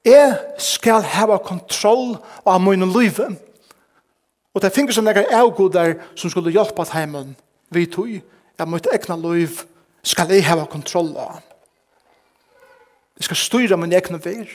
jeg 0.04 0.37
skal 0.61 1.04
hava 1.04 1.37
kontroll 1.45 2.16
av 2.49 2.61
min 2.64 2.87
liv. 2.92 3.21
Og 4.54 4.62
det 4.62 4.73
finnes 4.73 4.97
som 4.97 5.07
jeg 5.09 5.21
er 5.21 5.37
avgoder 5.37 5.99
som 6.14 6.33
skulle 6.33 6.52
hjelpe 6.52 6.83
at 6.83 6.95
heimen 6.97 7.37
vi 7.71 7.87
tog 7.87 8.09
jeg 8.61 8.69
måtte 8.69 8.92
egna 8.92 9.16
liv 9.16 9.62
skal 10.04 10.28
jeg 10.33 10.45
hava 10.45 10.66
kontroll 10.69 11.14
av. 11.16 11.40
Jeg 13.16 13.28
skal 13.28 13.37
styre 13.37 13.76
min 13.80 13.92
egna 13.92 14.21
vær. 14.21 14.50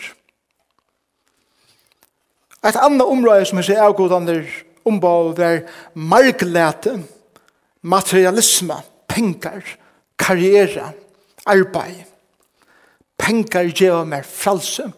Et 2.66 2.78
annet 2.82 3.06
område 3.06 3.46
som 3.46 3.58
jeg 3.62 3.72
ser 3.72 3.82
avgodene 3.82 4.44
ombå 4.86 5.34
var 5.38 5.64
marklete. 5.94 6.98
marglete 6.98 7.00
materialisme, 7.86 8.74
penger, 9.08 9.62
karriere, 10.18 10.92
arbeid. 11.46 12.06
Penger 13.18 13.70
gjør 13.70 14.08
meg 14.10 14.26
fralsum, 14.28 14.94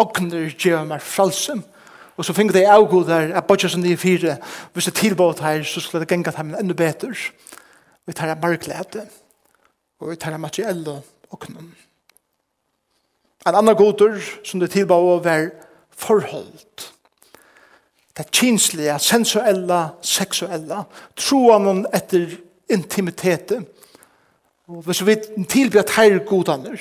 ogner 0.00 0.48
gjør 0.58 0.86
meg 0.88 1.04
fralsum, 1.04 1.62
og 2.16 2.24
så 2.26 2.34
finner 2.34 2.56
det 2.56 2.64
avgod 2.70 3.08
der, 3.10 3.34
at 3.36 3.46
bare 3.46 3.68
som 3.68 3.82
de 3.82 3.96
fire, 3.96 4.36
hvis 4.72 4.88
det 4.88 4.94
tilbåt 4.94 5.42
her, 5.44 5.62
så 5.62 5.80
skulle 5.80 6.04
det 6.04 6.08
genga 6.08 6.30
dem 6.30 6.54
enda 6.54 6.74
bedre. 6.74 7.12
Vi 8.06 8.12
tar 8.12 8.32
av 8.32 8.40
marklete, 8.42 9.04
og 10.00 10.10
vi 10.10 10.16
tar 10.16 10.36
av 10.36 10.40
materielle 10.40 11.00
ognen. 11.34 11.74
En 13.44 13.54
annan 13.54 13.76
godur 13.76 14.16
som 14.44 14.60
det 14.60 14.70
tilbåt 14.70 15.24
var 15.24 15.50
forholdt 15.90 16.93
det 18.16 18.30
kinsliga, 18.30 18.98
sensuella, 18.98 19.88
sexuella, 20.02 20.84
troan 21.16 21.86
etter 21.94 22.36
intimiteten. 22.70 23.66
Og 24.68 24.82
hvis 24.86 25.02
vi 25.06 25.16
tilbyr 25.50 25.82
at 25.82 25.96
her 25.96 26.18
godaner, 26.24 26.78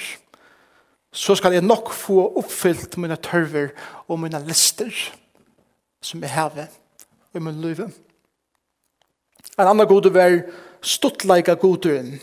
så 1.14 1.36
skal 1.36 1.54
jeg 1.54 1.62
nok 1.62 1.92
få 1.94 2.26
oppfylt 2.38 2.98
mine 2.98 3.16
tørver 3.16 3.74
og 4.08 4.20
mine 4.20 4.40
lister 4.48 4.94
som 6.04 6.22
jeg 6.22 6.30
har 6.30 6.68
i 7.34 7.40
min 7.40 7.62
liv. 7.62 7.82
En 9.60 9.68
annen 9.68 9.88
god 9.88 10.10
er 10.16 10.42
stuttleika 10.82 11.54
goderen. 11.54 12.20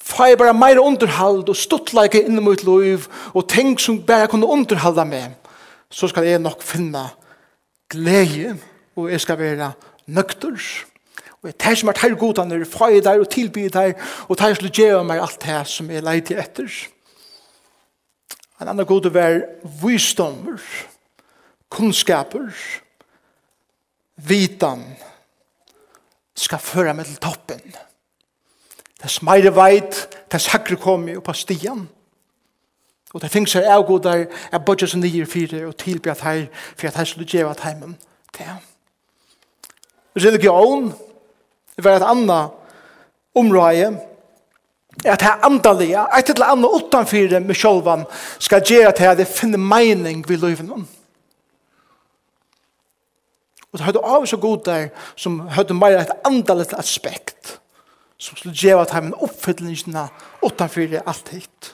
Får 0.00 0.26
jeg 0.26 0.38
bare 0.38 0.54
mer 0.54 0.80
underhold 0.80 1.48
og 1.48 1.56
stuttleika 1.56 2.20
inni 2.20 2.42
mitt 2.42 2.64
liv 2.64 3.06
og 3.34 3.48
ting 3.48 3.80
som 3.80 4.02
bare 4.06 4.28
kunne 4.28 4.46
underholde 4.46 5.04
meg, 5.08 5.36
så 5.92 6.08
skal 6.08 6.26
jeg 6.26 6.40
nok 6.40 6.62
finne 6.64 7.04
glede, 7.92 8.56
og 8.96 9.10
jeg 9.12 9.20
skal 9.20 9.38
være 9.38 9.72
nøkter. 10.06 10.56
Og 11.42 11.50
jeg 11.50 11.58
tar 11.58 11.74
som 11.74 11.90
er 11.90 11.98
tar 11.98 12.14
godene, 12.18 12.60
og 12.62 12.66
fra 12.70 12.88
jeg 12.92 13.04
der, 13.04 13.20
og 13.20 13.28
tilby 13.30 13.66
der, 13.72 13.92
og 14.28 14.38
tar 14.38 14.54
som 14.54 14.70
gjør 14.72 15.02
meg 15.02 15.20
alt 15.20 15.42
det 15.44 15.60
som 15.68 15.90
jeg 15.90 16.04
leid 16.04 16.30
etter. 16.32 16.70
En 18.60 18.70
annen 18.70 18.86
god 18.86 19.10
var 19.10 19.40
visdommer, 19.82 20.60
kunnskaper, 21.68 22.52
vitan, 24.16 24.84
skal 26.36 26.62
føre 26.62 26.94
meg 26.94 27.08
til 27.10 27.18
toppen. 27.20 27.60
Det 28.96 29.08
er 29.08 29.12
smere 29.12 29.50
veit, 29.54 29.98
det 30.30 30.38
er 30.38 30.44
sakre 30.46 30.78
komme 30.80 31.18
opp 31.18 31.28
av 31.28 31.36
stian, 31.36 31.82
og 31.82 32.01
Og 33.12 33.20
det 33.22 33.30
finnes 33.30 33.52
her 33.52 33.68
av 33.74 33.84
god 33.86 34.00
der, 34.00 34.24
jeg 34.52 34.64
bodger 34.66 34.88
som 34.88 35.00
nye 35.00 35.26
fire, 35.26 35.66
og 35.66 35.76
tilbyr 35.76 36.14
at 36.14 36.20
her, 36.20 36.46
for 36.76 36.88
at 36.88 36.96
her 36.96 37.04
skulle 37.04 37.28
gjøre 37.28 37.50
at 37.50 37.60
heimen 37.60 37.96
til. 38.34 38.54
Religion 40.16 40.92
var 41.78 41.96
et 41.96 42.06
annet 42.08 42.50
område, 43.34 44.00
at 45.04 45.20
det 45.20 45.28
er 45.28 45.44
andalige, 45.44 46.00
et 46.18 46.28
eller 46.28 46.52
annet 46.52 46.74
utenfor 46.74 47.38
med 47.40 47.54
sjølven, 47.54 48.04
skal 48.38 48.64
gjøre 48.64 48.92
at 49.10 49.18
det 49.18 49.26
finner 49.26 49.58
mening 49.58 50.28
ved 50.28 50.36
løyven. 50.36 50.88
Og 53.72 53.78
det 53.78 53.86
hadde 53.86 54.04
av 54.04 54.26
så 54.26 54.36
god 54.36 54.64
der, 54.64 54.88
som 55.16 55.40
hadde 55.48 55.74
mer 55.74 56.00
et 56.00 56.12
andalig 56.28 56.74
aspekt, 56.78 57.60
som 58.18 58.36
skulle 58.36 58.56
gjøre 58.56 58.80
at 58.84 58.92
heimen 58.92 59.14
oppfyllingene 59.14 60.08
utenfor 60.44 61.00
alt 61.06 61.28
hitt. 61.32 61.72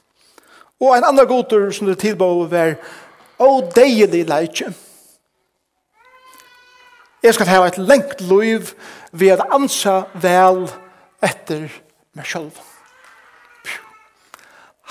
Og 0.81 0.95
en 0.95 1.05
annan 1.05 1.27
godur 1.27 1.71
som 1.75 1.89
det 1.89 1.99
tilbå 1.99 2.45
var 2.51 2.77
«O 3.39 3.61
deilig 3.75 4.27
leitje». 4.29 4.73
Jeg 7.23 7.35
skal 7.35 7.49
ha 7.51 7.65
et 7.67 7.79
lengt 7.83 8.21
liv 8.23 8.71
ved 9.11 9.41
å 9.43 9.49
ansa 9.57 10.05
vel 10.23 10.69
etter 11.25 11.67
meg 12.15 12.29
selv. 12.31 12.61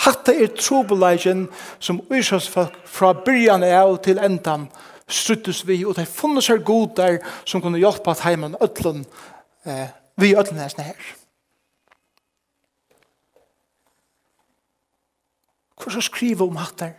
Hatta 0.03 0.35
er 0.35 0.51
trobeleisen 0.59 1.45
som 1.79 2.01
Íslands 2.11 2.49
fra 2.51 3.13
byrjan 3.15 3.63
av 3.63 3.95
til 4.03 4.19
endan 4.19 4.67
struttes 5.07 5.63
vi, 5.67 5.85
og 5.85 5.95
det 5.95 6.07
funnes 6.11 6.47
her 6.51 6.59
der 6.97 7.21
som 7.45 7.61
kunne 7.61 7.79
hjelpa 7.79 8.11
at 8.11 8.25
heimann 8.27 8.59
öllun 8.59 9.05
eh, 9.65 9.87
vi 10.17 10.35
öllun 10.35 10.59
er 10.59 10.83
her. 10.83 11.15
Hvor 15.77 15.91
skal 15.91 16.03
skrive 16.03 16.43
om 16.43 16.55
hatt 16.55 16.79
der? 16.79 16.95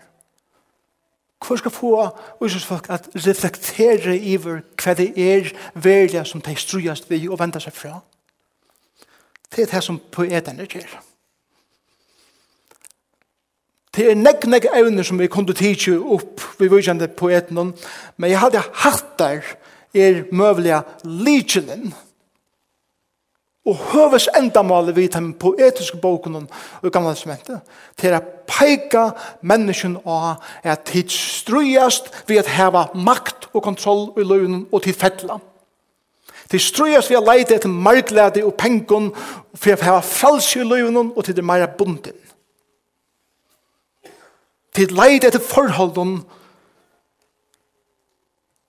Hvor 1.46 1.56
skal 1.56 1.70
få 1.70 2.18
Jesus 2.42 2.64
folk 2.64 2.86
at 2.90 3.08
reflektere 3.14 4.18
iver 4.18 4.62
hva 4.82 4.94
det 4.94 5.12
er 5.16 5.52
verja 5.74 6.24
som 6.24 6.40
de 6.40 6.56
strujast 6.56 7.10
vi 7.10 7.28
og 7.28 7.38
venda 7.38 7.60
seg 7.62 7.74
fra? 7.74 8.00
Det 9.54 9.64
er 9.64 9.70
det 9.72 9.84
som 9.84 10.00
poetene 10.12 10.66
gjør. 10.66 10.98
Det 13.96 14.10
er 14.10 14.18
nekk, 14.18 14.44
nekk 14.46 14.68
evner 14.76 15.02
som 15.06 15.18
vi 15.18 15.26
kunne 15.26 15.54
tidsje 15.56 15.96
opp 15.98 16.42
vi 16.58 16.68
vujande 16.70 17.08
poeten, 17.08 17.72
men 18.16 18.30
jeg 18.30 18.38
hadde 18.38 18.62
hatt 18.82 19.14
der 19.18 19.46
er 19.94 20.24
møvelige 20.30 20.82
lykjelen. 21.04 21.94
Og 23.68 23.76
høves 23.92 24.28
endamålet 24.38 24.96
vi 24.96 25.08
tar 25.12 25.24
på 25.40 25.52
etiske 25.60 25.98
boken 26.00 26.38
og 26.46 26.92
gamle 26.92 27.12
testamentet 27.12 27.60
til 28.00 28.14
å 28.16 28.22
peika 28.48 29.10
menneskjen 29.44 29.98
av 30.08 30.40
at 30.64 30.86
tid 30.88 31.12
strøyast 31.12 32.08
ved 32.30 32.40
at 32.44 32.52
heva 32.54 32.86
makt 32.94 33.50
og 33.52 33.66
kontroll 33.66 34.06
i 34.16 34.24
løgnen 34.24 34.64
og 34.72 34.86
tid 34.86 34.96
fettla. 34.96 35.36
Tid 36.48 36.64
strøyast 36.64 37.12
ved 37.12 37.20
å 37.20 37.26
leite 37.26 37.58
etter 37.58 37.68
marglede 37.68 38.46
og 38.46 38.56
pengen 38.56 39.10
for 39.52 39.74
å 39.74 39.82
heva 39.82 40.00
frals 40.00 40.48
i 40.56 40.64
løgnen 40.64 41.12
og 41.12 41.28
tid 41.28 41.42
er 41.42 41.48
meira 41.50 41.68
bunden. 41.68 42.16
Tid 44.72 44.96
leite 44.96 45.28
etter 45.28 45.44
forholden 45.44 46.22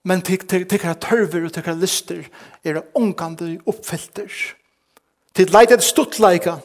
men 0.04 0.22
til 0.24 0.40
hva 0.80 0.94
tørver 0.96 1.44
og 1.44 1.52
tikkara 1.52 1.76
lister 1.76 2.24
er 2.64 2.80
ångande 2.96 3.58
oppfyllter. 3.68 4.32
Tid 5.34 5.52
leit 5.54 5.70
et 5.70 5.82
stuttleika, 5.82 6.56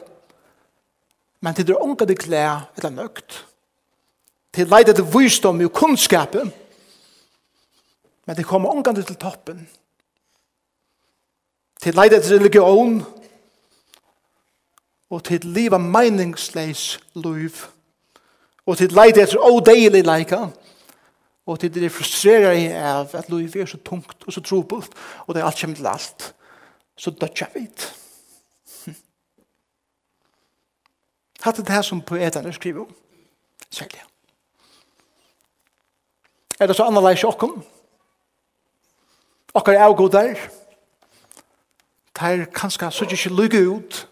men 1.40 1.54
tid 1.54 1.70
er 1.70 1.82
unga 1.82 2.06
det 2.08 2.18
klær 2.18 2.70
eller 2.76 2.90
nøgt. 2.90 3.44
Tid 4.54 4.70
leit 4.72 4.88
et 4.90 5.02
vysdom 5.14 5.60
og 5.64 5.72
kunnskap, 5.72 6.34
men 8.26 8.36
det 8.36 8.46
kommer 8.46 8.74
unga 8.74 8.92
til 8.96 9.16
toppen. 9.16 9.68
Tid 11.82 11.94
leit 11.94 12.12
et 12.16 12.30
religion, 12.30 12.98
og 15.10 15.22
tid 15.24 15.44
liva 15.46 15.78
meningsleis 15.78 16.96
liv, 17.14 17.66
og 18.66 18.78
tid 18.78 18.94
leit 18.96 19.18
et 19.22 19.36
odeilig 19.38 20.02
leika, 20.02 20.48
og 21.46 21.60
tid 21.62 21.76
er 21.78 21.92
frustrerar 21.94 22.56
i 22.58 22.66
av 22.74 23.14
at 23.14 23.28
liv 23.30 23.54
er 23.54 23.70
så 23.70 23.78
tungt 23.86 24.26
og 24.26 24.34
så 24.34 24.42
trobult, 24.42 24.90
og 25.26 25.34
det 25.34 25.42
er 25.42 25.46
alt 25.46 25.60
kjem 25.60 25.76
til 25.78 25.86
alt, 25.86 26.32
så 26.98 27.12
dødja 27.14 27.46
vidt. 27.54 27.86
Hatt 31.46 31.60
det 31.62 31.70
her 31.70 31.82
som 31.86 32.02
poetene 32.02 32.50
skriver 32.52 32.80
om. 32.82 32.94
Særlig. 33.70 34.02
Er 36.58 36.66
det 36.66 36.76
så 36.76 36.84
annerledes 36.88 37.24
åkken? 37.24 37.62
Åkker 39.54 39.72
er 39.72 39.94
god 39.96 40.10
der. 40.10 40.34
Det 42.16 42.22
er 42.22 42.44
kanskje 42.44 42.90
så 42.90 43.06
ikke 43.06 43.34
lykke 43.34 43.60
ut 43.68 44.08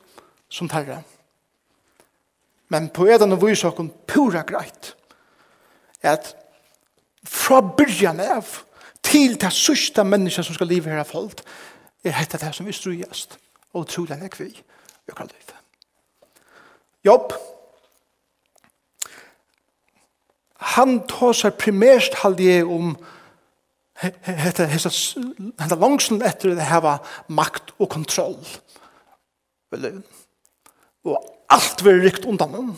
som 0.48 0.68
det 0.68 0.88
er. 0.88 1.02
Men 2.68 2.88
poetene 2.94 3.40
viser 3.40 3.68
åkken 3.68 3.90
pura 4.06 4.42
greit. 4.46 4.94
At 6.02 6.36
fra 7.24 7.60
byrjan 7.60 8.20
av 8.20 8.62
til 9.02 9.34
det 9.40 9.52
sørste 9.52 10.04
mennesket 10.04 10.46
som 10.46 10.54
skal 10.54 10.70
leve 10.70 10.90
her 10.90 11.02
av 11.02 11.10
folk, 11.10 11.42
er 12.04 12.14
dette 12.14 12.38
det 12.46 12.54
som 12.54 12.66
vi 12.66 12.72
strøyest 12.72 13.38
og 13.74 13.88
trolig 13.88 14.22
nekvi 14.22 14.52
i 14.54 14.64
økra 15.10 15.26
livet. 15.26 15.63
Jobb. 17.04 17.34
Han 20.74 21.02
tar 21.10 21.36
seg 21.36 21.58
primært 21.60 22.16
halde 22.22 22.62
om 22.64 22.94
hette 24.00 24.34
hetta 24.40 24.66
hetta 24.66 24.88
etter 26.26 26.54
det 26.56 26.66
her 26.66 26.88
makt 27.28 27.74
og 27.78 27.90
kontroll. 27.92 28.38
Og 31.04 31.20
alt 31.52 31.84
verður 31.84 32.04
rikt 32.08 32.26
undan 32.26 32.56
hon. 32.56 32.74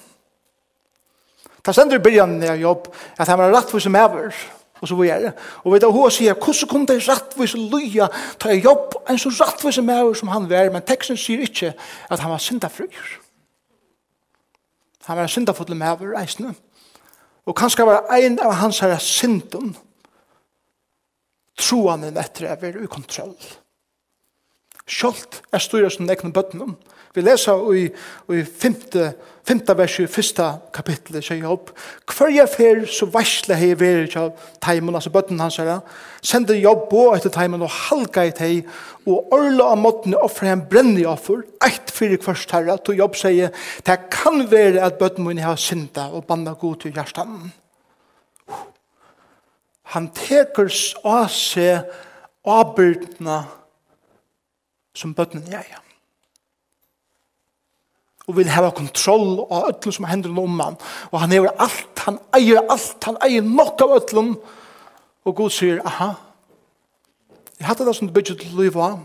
Ta 1.63 1.75
sendur 1.75 2.03
byrjan 2.03 2.39
av 2.47 2.61
jobb 2.61 2.87
at 3.19 3.29
han 3.29 3.41
var 3.41 3.55
rettvis 3.55 3.87
som 3.87 3.97
over 3.99 4.35
og 4.77 4.89
så 4.89 4.97
vidare. 4.99 5.33
Og 5.65 5.73
vet 5.73 5.83
du 5.83 5.89
hva 5.91 6.11
sier, 6.13 6.37
hvordan 6.37 6.69
kom 6.71 6.85
det 6.87 6.99
rettvis 7.07 7.57
løya 7.57 8.11
ta 8.39 8.53
jobb 8.53 8.99
en 9.09 9.19
så 9.19 9.33
rettvis 9.33 9.79
som 9.79 9.89
over 9.91 10.15
som 10.15 10.31
han 10.35 10.51
var, 10.51 10.69
men 10.73 10.85
teksten 10.85 11.19
sier 11.19 11.47
ikke 11.47 11.73
at 12.11 12.21
han 12.21 12.31
var 12.31 12.43
syndafryr. 12.43 13.15
Han 15.07 15.17
var 15.17 15.27
en 15.27 15.33
syndafull 15.33 15.77
med 15.77 15.91
over 15.91 16.17
reisende. 16.17 16.55
Og 17.47 17.55
kanskje 17.55 17.87
var 17.87 18.09
en 18.11 18.41
av 18.43 18.57
hans 18.59 18.81
her 18.83 18.97
synden 18.99 19.77
troanen 21.57 22.19
etter 22.21 22.51
å 22.51 22.57
være 22.61 22.83
ukontroll. 22.85 23.37
Skjolt 24.87 25.41
er 25.51 25.63
styrer 25.63 25.91
som 25.91 26.07
egen 26.07 26.35
bøttene. 26.35 26.77
Vi 27.17 27.23
leser 27.25 27.63
i, 27.73 27.87
i 28.37 28.43
femte, 28.45 29.09
femte 29.47 29.75
vers 29.79 29.95
i 30.03 30.05
første 30.11 30.45
kapittelet, 30.77 31.25
sier 31.25 31.41
Jobb. 31.47 31.73
Hver 32.13 32.31
jeg 32.35 32.53
fer 32.53 32.83
så 32.93 33.09
varsle 33.09 33.57
hei 33.57 33.71
veri 33.81 34.05
til 34.13 34.31
teimen, 34.63 34.95
altså 34.95 35.11
bøtten 35.15 35.41
hans 35.41 35.57
her, 35.59 35.81
sender 36.21 36.61
Jobb 36.61 36.85
på 36.93 37.07
etter 37.17 37.33
teimen 37.33 37.65
og 37.65 37.73
halga 37.73 38.27
i 38.29 38.35
tei, 38.37 38.53
og 39.09 39.33
orla 39.33 39.73
av 39.73 39.81
måten 39.81 40.15
offre 40.21 40.53
en 40.53 40.67
brenne 40.69 41.01
i 41.03 41.09
offer, 41.09 41.43
eit 41.65 41.91
fyrir 41.91 42.21
kvart 42.21 42.53
herre, 42.53 42.77
to 42.85 42.95
Jobb 42.95 43.17
sier, 43.19 43.51
det 43.89 43.99
kan 44.13 44.45
være 44.53 44.85
at 44.85 45.01
bøtten 45.01 45.27
min 45.27 45.41
har 45.41 45.59
synda 45.59 46.11
og 46.13 46.29
banna 46.29 46.53
god 46.61 46.85
til 46.85 46.95
hjertan. 46.95 47.49
Han 49.97 50.13
teker 50.13 50.69
av 51.07 51.31
seg 51.33 51.87
avbyrdene 52.47 53.41
av 53.41 53.63
som 54.97 55.15
bøttene 55.17 55.53
jeg 55.53 55.67
er. 55.71 55.83
Og 58.27 58.41
vil 58.41 58.51
hava 58.51 58.73
kontroll 58.75 59.45
av 59.45 59.69
ötlun 59.71 59.95
som 59.95 60.09
hendur 60.11 60.35
om 60.43 60.59
han. 60.59 60.79
Og 61.13 61.21
han 61.23 61.35
hever 61.35 61.53
alt, 61.63 62.01
han 62.03 62.19
eier 62.35 62.65
alt, 62.65 62.97
han 63.07 63.19
eier 63.23 63.45
nok 63.47 63.85
av 63.85 63.95
ötlun. 64.01 64.33
Og 65.27 65.37
Gud 65.37 65.55
sier, 65.55 65.79
aha, 65.87 66.15
jeg 67.59 67.69
hatt 67.69 67.85
det 67.87 67.95
som 67.97 68.09
du 68.09 68.15
bygget 68.15 68.43
til 68.43 68.59
liv 68.59 68.75
av, 68.79 68.99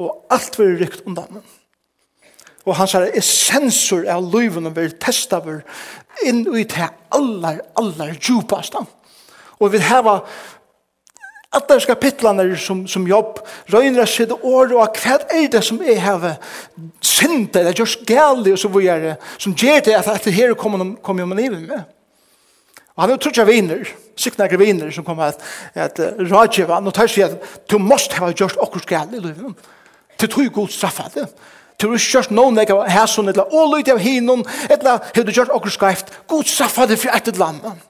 og 0.00 0.24
alt 0.32 0.56
vil 0.58 0.74
rykt 0.80 1.04
undan. 1.06 1.42
Og 2.64 2.76
han 2.78 2.88
sier, 2.88 3.10
essensur 3.14 4.08
av 4.10 4.24
liven 4.32 4.72
vil 4.74 4.96
testa 5.00 5.40
inn 6.24 6.42
i 6.48 6.64
det 6.64 6.88
allar, 7.14 7.60
allar 7.78 8.14
djupastan. 8.16 8.88
Og 9.60 9.70
vil 9.72 9.84
hava 9.86 10.22
at 11.54 11.68
det 11.68 11.76
er 11.76 11.86
kapitlene 11.92 12.46
som, 12.58 12.82
som 12.90 13.06
jobb 13.06 13.38
røyner 13.72 14.02
jeg 14.02 14.12
sitte 14.12 14.38
år 14.42 14.74
og 14.74 14.98
hva 15.00 15.18
er 15.30 15.48
det 15.52 15.62
som 15.64 15.80
er 15.82 16.00
her 16.02 16.36
synd, 17.04 17.54
eller 17.54 17.76
gjørs 17.76 17.96
gale 18.06 18.54
og 18.54 18.60
så 18.60 18.70
videre 18.74 19.16
som 19.38 19.54
gjør 19.54 19.84
det 19.86 19.98
at 19.98 20.10
etter 20.16 20.34
her 20.34 20.54
kommer 20.58 20.82
de 20.82 20.94
kom 21.04 21.20
jo 21.20 21.28
med 21.30 21.42
livet 21.42 21.62
med. 21.68 21.84
Og 22.94 23.02
han 23.02 23.10
er 23.10 23.16
jo 23.16 23.22
trots 23.24 23.42
av 23.42 23.50
viner, 23.50 23.88
sikna 24.16 24.46
viner 24.46 24.90
som 24.94 25.06
kommer 25.06 25.32
at, 25.32 25.40
at 25.74 25.98
uh, 25.98 26.20
rådgjeva 26.22 26.78
og 26.78 26.94
tar 26.94 27.10
seg 27.10 27.26
at 27.26 27.70
du 27.70 27.80
måst 27.82 28.14
ha 28.18 28.30
gjort 28.30 28.58
okkur 28.62 28.86
gale 28.86 29.18
i 29.18 29.24
livet. 29.24 29.66
Til 30.18 30.30
tog 30.30 30.52
god 30.54 30.70
straffa 30.70 31.08
det. 31.14 31.26
Du 31.80 31.88
har 31.88 31.98
ikke 31.98 32.12
gjort 32.20 32.30
noen 32.30 32.60
jeg 32.60 32.70
av 32.70 32.84
hæsson, 32.86 33.28
eller 33.28 33.50
å 33.50 33.64
åløyde 33.64 33.96
av 33.96 33.98
hinnon, 33.98 34.44
eller 34.70 35.02
har 35.02 35.26
du 35.26 35.32
gjort 35.34 35.50
okkur 35.50 35.74
skreift, 35.74 36.12
god 36.30 36.46
straffa 36.46 36.86
det 36.86 37.00
for 37.02 37.10
et 37.10 37.30
eller 37.32 37.48
annet. 37.50 37.82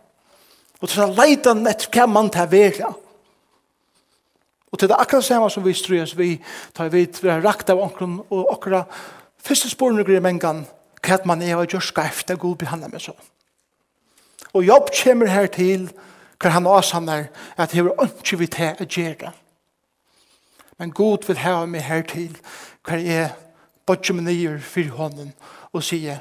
Og 0.80 0.88
til 0.88 1.04
å 1.04 1.12
leite 1.12 1.52
etter 1.68 1.92
hva 1.92 2.06
man 2.08 2.32
tar 2.32 2.48
vera. 2.48 2.94
Og 4.74 4.78
til 4.78 4.90
det 4.90 4.96
akkurat 4.98 5.24
samme 5.24 5.50
som 5.50 5.62
vi 5.62 5.72
strøs, 5.72 6.16
vi 6.18 6.40
tar 6.74 6.88
vidt, 6.90 7.22
vi 7.22 7.30
har 7.30 7.44
rakt 7.44 7.70
av 7.70 7.78
onkron 7.78 8.16
og 8.26 8.48
akkurat 8.50 8.90
første 9.38 9.70
sporene 9.70 10.02
greier 10.02 10.24
mengan, 10.24 10.64
hva 11.04 11.18
man 11.30 11.44
er 11.46 11.60
og 11.60 11.68
gjør 11.70 11.84
skarft, 11.92 12.26
det 12.26 12.34
er 12.34 12.42
god 12.42 12.56
behandler 12.58 12.90
med 12.90 13.04
så. 13.04 13.14
Og 14.50 14.66
jobb 14.66 14.90
kommer 14.98 15.30
her 15.30 15.46
til, 15.46 15.86
hva 16.42 16.50
han 16.56 16.66
også 16.66 16.98
han 16.98 17.08
er, 17.08 17.30
at 17.56 17.70
det 17.70 17.84
er 17.84 18.02
ikke 18.02 18.40
vi 18.42 18.50
til 18.50 18.82
å 18.82 18.88
gjøre. 18.96 19.32
Men 20.78 20.90
god 20.90 21.30
vil 21.30 21.42
ha 21.44 21.54
meg 21.70 21.86
her 21.86 22.02
til, 22.02 22.34
hva 22.82 22.98
er 22.98 23.30
bodje 23.86 24.18
med 24.18 24.26
nye 24.26 24.58
for 24.58 24.90
hånden, 24.98 25.34
og 25.70 25.86
sier, 25.86 26.18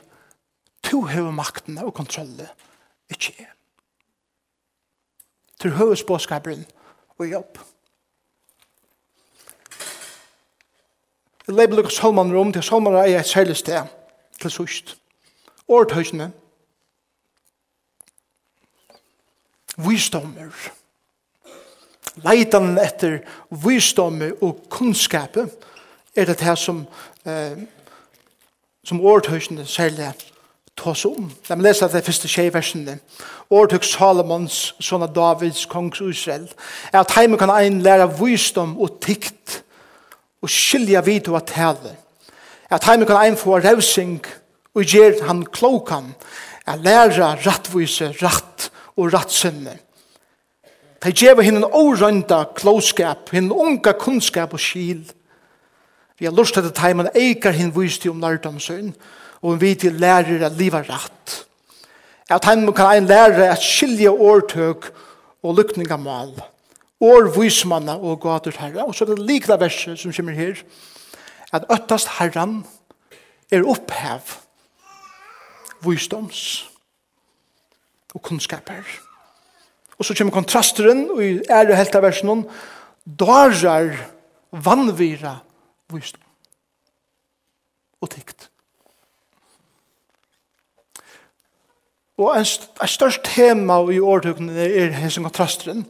to 0.83 1.07
hever 1.09 1.33
makten 1.33 1.81
og 1.81 1.93
kontrollen, 1.97 2.53
ikke 3.09 3.33
jeg. 3.39 3.53
Til 5.57 5.79
høvesbåskaperen 5.79 6.67
og 7.17 7.31
jobb. 7.31 7.63
Jeg 11.47 11.55
leber 11.55 11.75
lukket 11.75 11.93
salmaner 11.93 12.37
rom 12.37 12.53
til 12.53 12.63
salmaner 12.63 13.03
er 13.03 13.19
et 13.19 13.27
særlig 13.27 13.57
sted 13.57 13.81
til 14.41 14.51
sust. 14.51 14.97
Årtøysene. 15.67 16.31
Visdommer. 19.77 20.51
Leitan 22.23 22.77
etter 22.77 23.19
visdomme 23.49 24.33
og 24.41 24.65
kunnskap 24.69 25.37
er 26.15 26.25
det 26.29 26.41
her 26.41 26.55
som 26.55 26.85
eh, 27.25 27.63
som 28.83 29.01
årtøysene 29.01 29.65
særlig 29.65 30.11
tås 30.77 31.05
om. 31.05 31.31
La 31.47 31.55
meg 31.55 31.69
lese 31.69 31.87
det 31.91 32.03
første 32.05 32.27
tjej 32.27 32.49
versene. 32.53 32.97
Årtøk 33.53 33.85
Salomons, 33.87 34.73
sånn 34.83 35.05
av 35.05 35.13
Davids, 35.15 35.65
kongs 35.69 36.01
Israel, 36.03 36.49
er 36.91 37.03
at 37.03 37.13
heimen 37.15 37.39
kan 37.39 37.53
ein 37.53 37.81
lære 37.85 38.09
visdom 38.19 38.75
og 38.81 38.97
tikt 39.03 39.62
og 40.43 40.51
skilja 40.51 41.01
vid 41.01 41.29
og 41.31 41.45
tale. 41.47 41.95
At 42.69 42.83
heimen 42.83 43.07
kan 43.07 43.21
ein 43.21 43.37
få 43.37 43.59
rausing 43.63 44.19
og 44.73 44.83
gjer 44.83 45.23
han 45.27 45.45
klokan 45.45 46.13
at 46.67 46.79
læra 46.79 47.35
rattvise, 47.45 48.11
ratt 48.21 48.69
og 48.97 49.13
rattsinne. 49.13 49.77
De 51.03 51.11
gjeva 51.11 51.43
hinn 51.43 51.59
en 51.59 51.67
årønda 51.67 52.45
kloskap, 52.55 53.33
hinn 53.35 53.51
unga 53.51 53.91
kunnskap 53.99 54.53
og 54.55 54.61
skil. 54.63 55.03
Vi 56.19 56.25
har 56.25 56.35
lust 56.35 56.55
til 56.55 56.69
at 56.69 56.79
heimen 56.79 57.11
eikar 57.15 57.55
hinn 57.55 57.73
visti 57.75 58.09
om 58.09 58.21
lærdomsøyn 58.23 58.93
og 59.43 59.59
vi 59.61 59.73
til 59.75 59.99
lærer 59.99 60.45
at 60.45 60.55
liva 60.55 60.79
ratt. 60.87 61.43
At 62.31 62.45
heimen 62.47 62.73
kan 62.73 62.95
ein 62.95 63.07
læra 63.07 63.51
at 63.51 63.61
skilja 63.61 64.11
årtøk 64.11 64.91
og 65.43 65.55
lykningamal. 65.55 66.31
mal 66.31 66.52
år 67.03 67.29
vismanna 67.35 67.97
og 67.99 68.21
gater 68.23 68.55
herra. 68.59 68.87
Og 68.87 68.95
så 68.95 69.05
er 69.05 69.13
det 69.13 69.25
likna 69.27 69.57
verset 69.61 69.99
som 69.99 70.13
kommer 70.15 70.37
her, 70.37 70.61
at 71.53 71.67
øttast 71.71 72.15
herran 72.19 72.63
er 73.51 73.67
opphev 73.67 74.37
visdoms 75.83 76.69
og 78.13 78.21
kunnskaper. 78.21 78.83
Og 79.99 80.05
så 80.05 80.15
kommer 80.17 80.33
kontrasteren, 80.33 81.09
og 81.11 81.23
i 81.23 81.37
ære 81.49 81.75
helt 81.77 81.95
av 81.95 82.05
versen, 82.07 82.45
darar 83.05 83.93
vannvira 84.51 85.37
visdom 85.93 86.23
og 88.03 88.09
tikt. 88.11 88.49
Og 92.19 92.35
en, 92.37 92.45
st 92.45 92.67
en 92.81 92.91
størst 92.91 93.23
tema 93.25 93.79
i 93.91 93.99
årtøkene 93.99 94.53
er 94.67 94.93
hessen 94.99 95.25
kontrasteren, 95.25 95.85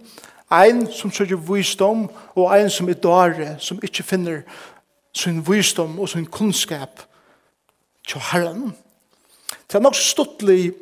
Ein 0.54 0.92
som 0.92 1.12
søker 1.12 1.36
visdom, 1.36 2.10
og 2.36 2.54
ein 2.54 2.70
som 2.70 2.90
er 2.90 2.94
dårlig, 2.94 3.56
som 3.60 3.80
ikke 3.84 4.04
finner 4.04 4.42
sin 5.14 5.42
visdom 5.48 6.00
og 6.00 6.10
sin 6.10 6.26
kunnskap 6.26 7.02
til 8.08 8.22
Herren. 8.32 8.76
Det 9.68 9.76
er 9.76 9.80
nok 9.80 9.96
stuttlig 9.96 10.74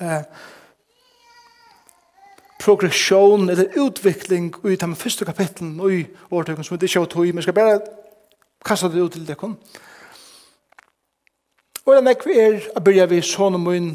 eh, 0.00 0.24
progresjon 2.60 3.48
eller 3.48 3.80
utvikling 3.80 4.54
i 4.64 4.76
de 4.76 4.96
første 4.96 5.24
kapitlen 5.24 5.80
i 5.90 6.04
årtøkken 6.30 6.64
som 6.64 6.80
vi 6.80 6.86
ikke 6.86 6.98
har 6.98 7.06
tog 7.06 7.26
i, 7.26 7.32
men 7.32 7.42
skal 7.42 7.54
bare 7.54 7.80
kaste 8.64 8.92
det 8.92 9.00
ut 9.00 9.12
til 9.12 9.26
det. 9.28 9.38
Og 11.86 11.96
den 11.96 12.08
ekve 12.08 12.36
er 12.36 12.68
å 12.76 12.82
begynne 12.84 13.08
vi 13.10 13.22
sånn 13.24 13.56
og 13.56 13.64
munn 13.64 13.90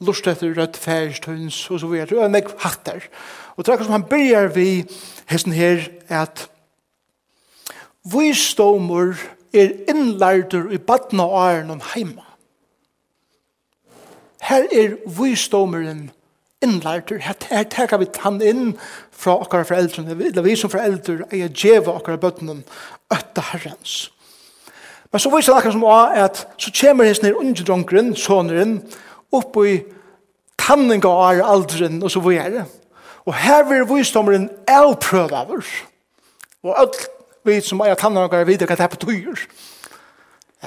lust 0.00 0.26
etter 0.28 0.52
rødt 0.56 0.76
færstøyns 0.76 1.70
og 1.70 1.80
så 1.80 1.88
videre, 1.88 2.18
og 2.18 2.26
en 2.26 2.38
ekk 2.38 2.52
hatter. 2.60 3.06
Og 3.56 3.64
det 3.64 3.72
er 3.72 3.84
som 3.84 3.96
han 3.96 4.08
begynner 4.10 4.52
vi 4.52 4.84
hesten 5.30 5.52
her, 5.56 5.88
at 6.08 6.48
visdommer 8.04 9.16
er 9.54 9.72
innlærder 9.88 10.70
i 10.70 10.78
badna 10.78 11.24
og 11.24 11.48
æren 11.48 11.70
om 11.70 11.80
heima. 11.94 12.26
Her 14.42 14.68
er 14.72 14.96
visdommeren 15.18 16.10
innlærder, 16.62 17.18
her, 17.18 17.34
her 17.50 17.62
teker 17.62 17.98
vi 18.00 18.10
tann 18.12 18.42
inn 18.44 18.76
fra 19.12 19.38
okkar 19.40 19.64
foreldrene, 19.64 20.12
eller 20.12 20.44
vi 20.44 20.56
som 20.56 20.70
foreldre 20.70 21.24
er 21.32 21.48
djeva 21.48 21.96
okkara 21.96 22.20
bøttene, 22.20 22.60
øtta 23.12 23.44
herrens. 23.52 24.10
Men 25.12 25.20
så 25.22 25.30
viser 25.32 25.52
det 25.52 25.58
akkurat 25.58 25.72
som 25.72 25.84
også 25.84 26.24
at 26.24 26.46
så 26.58 26.72
kommer 26.80 27.08
hesten 27.08 27.28
her 27.28 27.40
ungedronkeren, 27.40 28.16
soneren, 28.16 28.80
opp 29.32 29.56
i 29.64 29.78
tanninga 30.58 31.08
av 31.08 31.42
alderen 31.44 32.02
og 32.02 32.10
så 32.10 32.22
vi 32.24 32.38
er. 32.40 32.64
Og 33.26 33.34
her 33.34 33.64
vil 33.68 33.86
visdommeren 33.90 34.48
avprøve 34.70 35.36
av 35.36 35.50
oss. 35.58 35.70
Og 36.62 36.74
alt 36.78 37.08
vi 37.46 37.60
som 37.62 37.82
er 37.82 37.98
tanninga 37.98 38.40
er 38.40 38.48
videre 38.48 38.70
hva 38.70 38.78
det 38.78 38.92
betyr. 38.98 39.46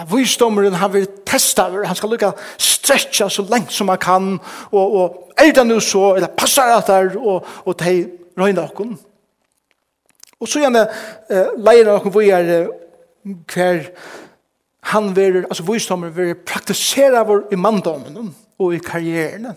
Visdommeren 0.09 0.77
han 0.79 0.93
vil 0.93 1.07
testa 1.27 1.67
over, 1.67 1.87
han 1.87 1.97
skal 1.97 2.13
lukka 2.13 2.31
stretcha 2.61 3.27
så 3.29 3.43
lengt 3.49 3.73
som 3.73 3.89
han 3.89 3.99
kan, 3.99 4.27
og, 4.71 4.95
og 4.95 5.33
er 5.37 5.51
det 5.55 5.65
nu 5.67 5.79
så, 5.83 6.13
eller 6.15 6.31
passar 6.37 6.75
det 6.75 6.87
der, 6.87 7.17
og, 7.19 7.47
og 7.65 7.79
de 7.79 8.05
røyna 8.39 8.67
okken. 8.69 8.93
Og 10.39 10.47
så 10.47 10.61
gjerne 10.63 10.85
eh, 11.31 11.49
leir 11.59 11.89
okken 11.91 12.15
vi 12.15 12.29
er 12.31 12.69
hver 13.25 13.89
han 14.89 15.09
vil, 15.15 15.43
altså 15.43 15.65
visdommeren 15.67 16.15
vil 16.15 16.37
praktisera 16.47 17.25
vår 17.27 17.49
i 17.51 17.59
mandommen, 17.59 18.35
og 18.59 18.75
i 18.75 18.81
karrieren. 18.83 19.53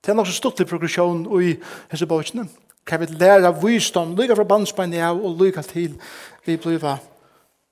Det 0.00 0.08
er 0.08 0.16
nok 0.16 0.26
så 0.26 0.32
stort 0.32 0.60
i 0.60 0.64
progresjon 0.64 1.26
og 1.26 1.44
i 1.44 1.54
hese 1.90 2.06
bøkene. 2.06 2.48
Kan 2.86 3.00
vi 3.00 3.06
lære 3.06 3.52
visdom, 3.62 4.16
lykke 4.16 4.36
fra 4.36 4.44
bandsbeinet 4.48 5.04
av 5.04 5.20
og 5.20 5.36
lykke 5.42 5.62
til 5.62 6.00
vi 6.46 6.56
blir 6.56 6.96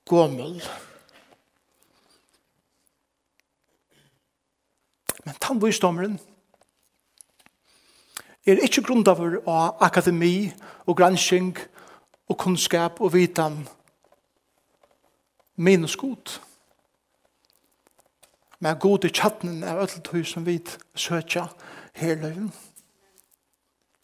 gommel. 0.09 0.61
Men 5.25 5.35
tannvisdommeren 5.41 6.19
er 8.45 8.61
ikke 8.65 8.81
grundaver 8.81 9.41
av 9.45 9.77
akademi 9.85 10.51
og 10.85 10.97
gransking 10.97 11.57
og 12.29 12.37
kunnskap 12.37 13.01
og 13.01 13.13
vitan 13.13 13.59
minus 15.55 15.95
godt 15.95 16.39
men 18.59 18.79
god 18.79 19.05
i 19.05 19.09
tjattnen 19.09 19.63
av 19.63 19.83
ødeltøy 19.83 20.23
som 20.27 20.45
vi 20.45 20.59
søtja 20.95 21.47
her 21.95 22.15
løven. 22.15 22.51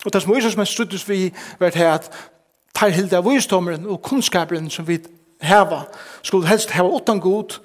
Og 0.05 0.13
det 0.13 0.21
som 0.21 0.31
Moises 0.31 0.57
men 0.57 0.69
struttes 0.69 1.03
vi 1.09 1.33
vært 1.59 1.79
her 1.79 1.95
at 1.97 2.09
tar 2.75 2.93
hilde 2.93 3.17
av 3.17 3.25
visdommeren 3.27 3.87
og 3.87 4.03
kunnskaperen 4.05 4.69
som 4.69 4.87
vi 4.87 4.99
heva 5.43 5.85
skulle 6.21 6.47
helst 6.47 6.73
heva 6.75 6.91
åttan 6.97 7.19
god 7.23 7.57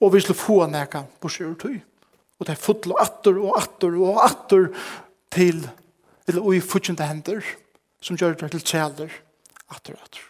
og 0.00 0.14
vi 0.14 0.20
skulle 0.20 0.40
få 0.40 0.64
nekka 0.70 1.04
på 1.20 1.28
sjørtøy. 1.28 1.80
Og 2.40 2.46
det 2.46 2.54
er 2.54 2.62
fotlo 2.62 2.96
atter 3.00 3.36
og 3.36 3.58
atter 3.60 3.96
og 4.00 4.22
atter 4.24 4.70
til 5.32 5.60
eller 6.28 6.46
ui 6.46 6.60
futjende 6.62 7.04
hender 7.04 7.44
som 8.00 8.16
gjør 8.16 8.38
det 8.38 8.52
til 8.54 8.64
tjeler 8.64 9.12
atter 9.68 9.96
og 9.96 10.04
atter. 10.06 10.24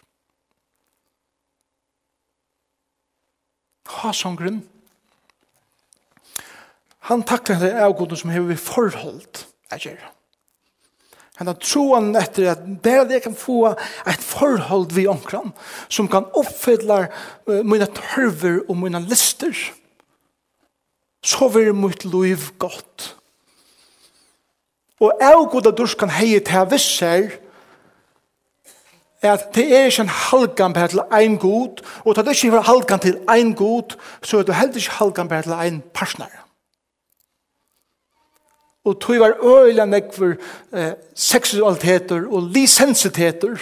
Ha 4.01 4.11
sangren 4.15 4.61
Han 7.09 7.23
takler 7.23 7.57
henne 7.57 7.85
avgåten 7.85 8.19
som 8.19 8.33
hever 8.33 8.51
vi 8.53 8.59
forhold 8.59 9.45
at 9.71 9.85
gjør. 9.87 10.01
Han 11.41 11.49
har 11.49 11.57
troen 11.57 12.11
etter 12.19 12.51
at 12.51 12.65
bare 12.83 13.07
det 13.09 13.23
kan 13.23 13.33
få 13.33 13.71
et 13.71 14.21
forhold 14.21 14.91
vi 14.93 15.07
omkran 15.09 15.55
som 15.89 16.09
kan 16.11 16.27
oppfylla 16.37 17.07
mine 17.65 17.87
tørver 17.97 18.59
og 18.67 18.77
mine 18.77 19.01
lister 19.07 19.55
så 21.21 21.47
vil 21.53 21.73
mitt 21.77 22.05
liv 22.05 22.37
godt. 22.59 23.15
Og 25.01 25.13
jeg 25.21 25.47
god 25.51 25.67
at 25.67 25.77
du 25.77 25.85
kan 25.97 26.13
heie 26.13 26.41
til 26.45 26.67
visser 26.69 27.37
at 29.21 29.51
det 29.53 29.67
er 29.69 29.85
ikke 29.85 30.01
en 30.01 30.09
halgan 30.09 30.73
bare 30.73 30.87
til 30.87 31.01
en 31.13 31.37
god, 31.37 31.81
og 32.05 32.09
at 32.09 32.25
det 32.25 32.31
er 32.31 32.37
ikke 32.45 32.57
en 32.57 32.63
halgan 32.65 32.99
til 32.99 33.17
en 33.29 33.53
god, 33.53 33.97
så 34.23 34.39
er 34.39 34.43
det 34.43 34.55
heller 34.55 34.81
ikke 34.81 34.97
halgan 34.97 35.29
bare 35.29 35.41
til 35.45 35.53
en 35.53 35.83
partner. 35.93 36.40
Og 38.85 38.97
tog 39.01 39.19
var 39.19 39.37
øyla 39.43 39.85
nekver 39.85 40.35
eh, 40.73 40.93
seksualiteter 41.15 42.25
og 42.27 42.49
lisensiteter 42.53 43.57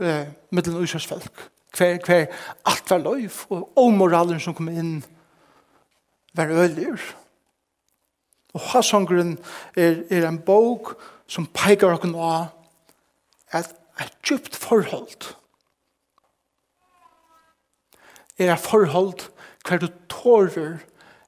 eh, 0.00 0.26
med 0.50 0.62
den 0.62 0.88
folk. 0.88 1.50
Hver, 1.76 1.98
hver, 2.06 2.26
alt 2.64 2.90
var 2.90 2.98
løyf, 2.98 3.46
og 3.50 3.72
omoralen 3.76 4.40
som 4.40 4.54
kom 4.54 4.68
inn 4.68 5.04
var 6.34 6.46
øyler. 6.46 7.00
Og 8.54 8.60
Hasongren 8.60 9.38
er, 9.76 10.04
er 10.10 10.28
en 10.28 10.38
bok 10.38 10.94
som 11.26 11.46
peikar 11.46 11.96
okken 11.96 12.14
av 12.14 12.52
at 13.50 13.74
et 14.00 14.14
djupt 14.22 14.54
forhold 14.56 15.34
er 18.38 18.54
et 18.54 18.60
forhold 18.60 19.30
hver 19.68 19.78
du 19.78 19.88
tårer 20.08 20.78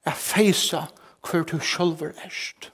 er 0.05 0.15
feisa 0.15 0.87
hver 1.27 1.43
du 1.43 1.59
sjølver 1.61 2.13
erst. 2.25 2.71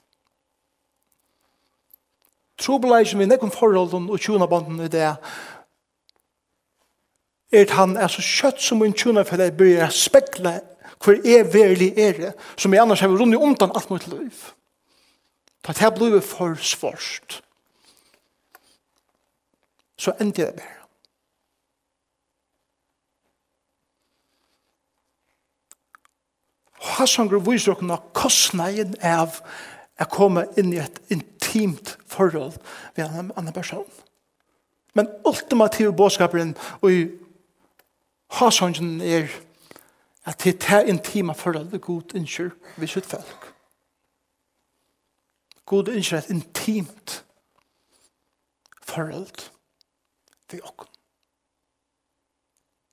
Trobeleisen 2.62 3.18
vi 3.18 3.26
nekken 3.26 3.50
forholden 3.50 4.10
og 4.10 4.20
tjonabanden 4.22 4.84
i 4.84 4.90
det 4.92 5.02
er 5.02 5.16
at 7.52 7.70
han 7.76 7.96
er 8.00 8.08
så 8.08 8.22
kjøtt 8.24 8.62
som 8.64 8.82
en 8.82 8.94
tjonafelle 8.96 9.50
blir 9.52 9.90
spekla 9.92 10.60
hver 11.02 11.18
er 11.26 11.48
verlig 11.50 11.90
er 11.98 12.32
som 12.56 12.72
jeg 12.72 12.82
annars 12.82 13.02
har 13.02 13.10
rundt 13.10 13.36
undan 13.36 13.74
alt 13.74 13.90
mot 13.90 14.06
liv. 14.06 14.52
For 15.64 15.72
det 15.72 15.82
her 15.82 15.90
blir 15.90 16.20
for 16.20 16.54
svårst. 16.54 17.42
Så 19.98 20.14
endte 20.20 20.46
det 20.46 20.54
bare. 20.56 20.78
Hassanger 26.82 27.38
viser 27.38 27.76
dere 27.78 28.00
kostnaden 28.14 28.96
av 29.06 29.38
å 30.02 30.08
komme 30.10 30.48
inn 30.58 30.72
i 30.74 30.80
et 30.82 30.98
intimt 31.52 31.98
forhold 32.06 32.52
ved 32.96 33.04
en 33.04 33.32
annen 33.36 33.52
person. 33.52 33.86
Men 34.94 35.08
ultimativ 35.26 35.92
bådskaperen 35.92 36.56
og 36.80 36.92
i 36.92 37.08
hasongen 38.30 39.00
er 39.00 39.28
at 40.24 40.44
det 40.44 40.70
er 40.70 40.80
intima 40.80 41.32
forhold 41.32 41.70
ved 41.70 41.80
god 41.80 42.14
innskyr 42.14 42.50
ved 42.76 42.88
sitt 42.88 43.06
folk. 43.06 43.54
God 45.66 45.88
innskyr 45.88 46.18
et 46.18 46.30
intimt 46.30 47.24
forhold 48.82 49.50
ved 50.50 50.60
oss. 50.62 50.88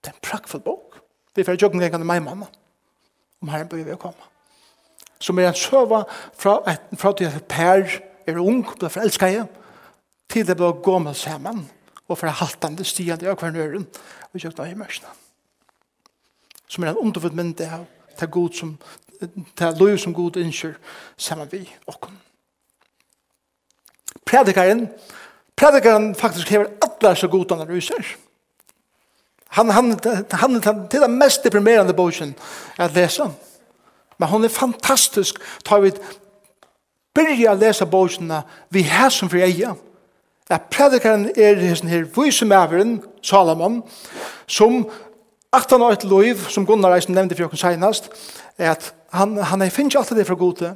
Det 0.03 0.09
er 0.09 0.13
en 0.13 0.21
prakkfull 0.21 0.63
bok. 0.63 0.99
Vi 1.35 1.43
får 1.43 1.57
jokken 1.61 1.79
gengene 1.79 2.05
meg 2.05 2.23
mamma 2.23 2.45
om 3.41 3.47
herren 3.47 3.67
bør 3.67 3.83
vi 3.83 3.95
komme. 3.99 4.27
Som 5.19 5.39
er 5.39 5.47
en 5.47 5.55
søva 5.55 6.03
fra, 6.33 6.75
fra 6.95 7.11
til 7.17 7.39
per 7.49 8.08
er 8.35 8.43
ung, 8.43 8.63
ble 8.79 8.89
forelsket 8.89 9.49
til 10.29 10.45
det 10.45 10.57
ble 10.57 10.71
gammel 10.85 11.15
sammen, 11.17 11.63
og 12.09 12.17
fra 12.17 12.33
haltande 12.33 12.85
stigende 12.85 13.29
av 13.29 13.37
hver 13.39 13.53
nøren, 13.53 13.85
og 14.29 14.41
kjøkna 14.41 14.69
i 14.69 14.77
mørsene. 14.77 15.11
Som 16.69 16.85
er 16.85 16.93
en 16.93 17.01
underfull 17.01 17.33
mynd 17.37 17.61
av 17.65 17.85
det 18.19 18.31
god 18.31 18.53
som, 18.57 18.75
det 19.19 19.65
er 19.65 19.77
lov 19.79 19.97
som 19.97 20.13
god 20.13 20.37
innskjør 20.37 20.77
sammen 21.17 21.49
vi 21.51 21.63
okken. 21.89 22.17
Predikaren, 24.25 24.87
predikaren 25.57 26.11
faktisk 26.15 26.49
hever 26.53 26.69
atler 26.85 27.17
så 27.17 27.27
god 27.27 27.55
han 27.55 27.69
ruser. 27.69 28.15
Han, 29.57 29.69
han, 29.69 29.95
han, 30.31 30.61
han 30.63 30.87
til 30.89 31.01
den 31.01 31.17
mest 31.17 31.43
deprimerende 31.43 31.93
boken 31.93 32.35
at 32.77 32.93
lese. 32.93 33.25
Men 34.19 34.29
hun 34.29 34.43
er 34.45 34.53
fantastisk, 34.53 35.39
tar 35.65 35.81
vi 35.81 35.91
byrja 37.15 37.53
å 37.53 37.59
lese 37.59 37.87
bøkene 37.89 38.43
vi 38.73 38.83
har 38.87 39.11
som 39.13 39.29
for 39.29 39.41
eie. 39.43 39.75
At 40.49 40.69
predikeren 40.73 41.27
er 41.37 41.59
hessen 41.61 41.91
her 41.91 42.07
vysemæveren, 42.15 42.99
Salomon, 43.21 43.83
som 44.47 44.85
Aftan 45.49 45.81
av 45.81 45.95
et 45.95 46.03
loiv, 46.05 46.43
som 46.53 46.65
Gunnar 46.65 46.93
Eisen 46.93 47.15
nevnte 47.17 47.33
for 47.33 47.47
jokken 47.47 47.57
senast, 47.57 48.11
er 48.61 48.75
at 48.75 48.91
han, 49.17 49.31
han 49.41 49.63
er 49.65 49.71
finnes 49.73 49.95
alltid 49.97 50.19
det 50.21 50.27
fra 50.27 50.37
gode, 50.37 50.75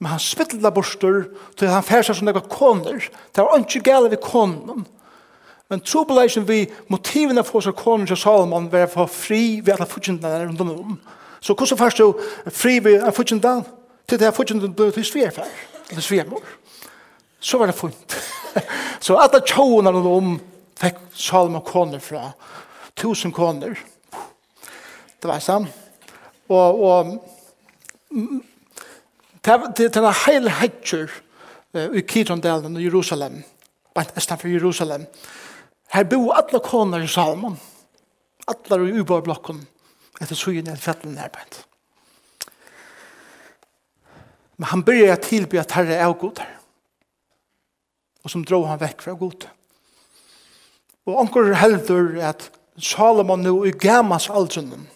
men 0.00 0.08
han 0.08 0.22
spittla 0.22 0.72
borster 0.72 1.26
til 1.60 1.68
han 1.68 1.84
færsa 1.84 2.16
som 2.16 2.26
nekva 2.26 2.40
koner. 2.48 3.04
Det 3.30 3.44
var 3.44 3.60
ikke 3.60 3.84
gale 3.86 4.08
ved 4.10 4.22
konen. 4.24 4.86
Men 5.70 5.84
trobeleisen 5.84 6.48
vi 6.48 6.64
motivene 6.92 7.44
for 7.44 7.64
seg 7.64 7.76
konen 7.76 8.08
til 8.08 8.18
Salomon 8.18 8.70
var 8.72 8.88
for 8.90 9.06
fri 9.06 9.60
ved 9.60 9.76
alle 9.76 9.86
futjentene 9.88 10.46
rundt 10.46 10.64
om. 10.64 10.96
Så 11.40 11.54
hvordan 11.54 11.78
færst 11.78 12.00
du 12.00 12.16
fri 12.48 12.80
ved 12.84 13.02
alle 13.02 13.12
futjentene? 13.12 13.68
til 14.08 14.18
det 14.18 14.28
jeg 14.28 14.36
fortsatt 14.36 14.76
ble 14.76 14.90
til 14.94 15.06
sverfær, 15.06 15.52
eller 15.90 16.04
svermor, 16.04 16.44
så 17.40 17.58
var 17.58 17.70
det 17.70 17.76
funnet. 17.78 18.16
så 19.04 19.18
alle 19.18 19.42
tjåene 19.46 19.92
han 19.92 20.08
om 20.08 20.34
fikk 20.82 21.00
Salma 21.14 21.60
koner 21.64 22.02
fra, 22.02 22.30
tusen 22.98 23.32
koner. 23.34 23.78
Det 25.22 25.30
var 25.30 25.42
sånn. 25.42 25.68
Og, 26.52 26.82
og 26.82 27.12
det, 29.42 29.86
er 29.86 29.98
en 29.98 30.06
var 30.06 30.24
hele 30.26 30.50
hedger 30.60 31.10
uh, 31.76 31.90
i 31.96 32.02
Kidrondalen 32.06 32.76
og 32.76 32.84
Jerusalem, 32.84 33.42
bare 33.94 34.14
nesten 34.16 34.40
for 34.40 34.50
Jerusalem. 34.50 35.06
Her 35.92 36.08
bor 36.08 36.34
alle 36.36 36.60
koner 36.64 37.04
i 37.04 37.10
Salmon, 37.10 37.58
alle 38.48 38.80
i 38.88 39.00
ubarblokken, 39.00 39.60
etter 40.20 40.38
søgene 40.38 40.76
i 40.76 40.80
fjellene 40.80 41.18
nærmest. 41.20 41.64
Men 44.56 44.68
han 44.68 44.82
började 44.82 45.12
att 45.12 45.22
tillbe 45.22 45.60
att 45.60 45.70
Herre 45.70 45.96
är 45.96 46.12
god 46.12 46.38
här. 46.38 46.58
Och 48.22 48.30
som 48.30 48.44
drog 48.44 48.66
han 48.66 48.78
väck 48.78 49.02
från 49.02 49.18
god. 49.18 49.48
Og 51.06 51.18
anker 51.18 51.52
heldur 51.58 52.20
at 52.22 52.50
Salomon 52.78 53.42
nu 53.42 53.66
i 53.66 53.72
gammans 53.74 54.30
aldrunnen, 54.30 54.86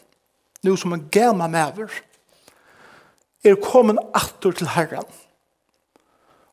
nu 0.62 0.77
som 0.77 0.92
en 0.92 1.09
gamma 1.11 1.49
maver, 1.49 1.90
er 3.45 3.59
kommet 3.62 3.99
atter 4.14 4.55
til 4.55 4.71
Herren. 4.71 5.07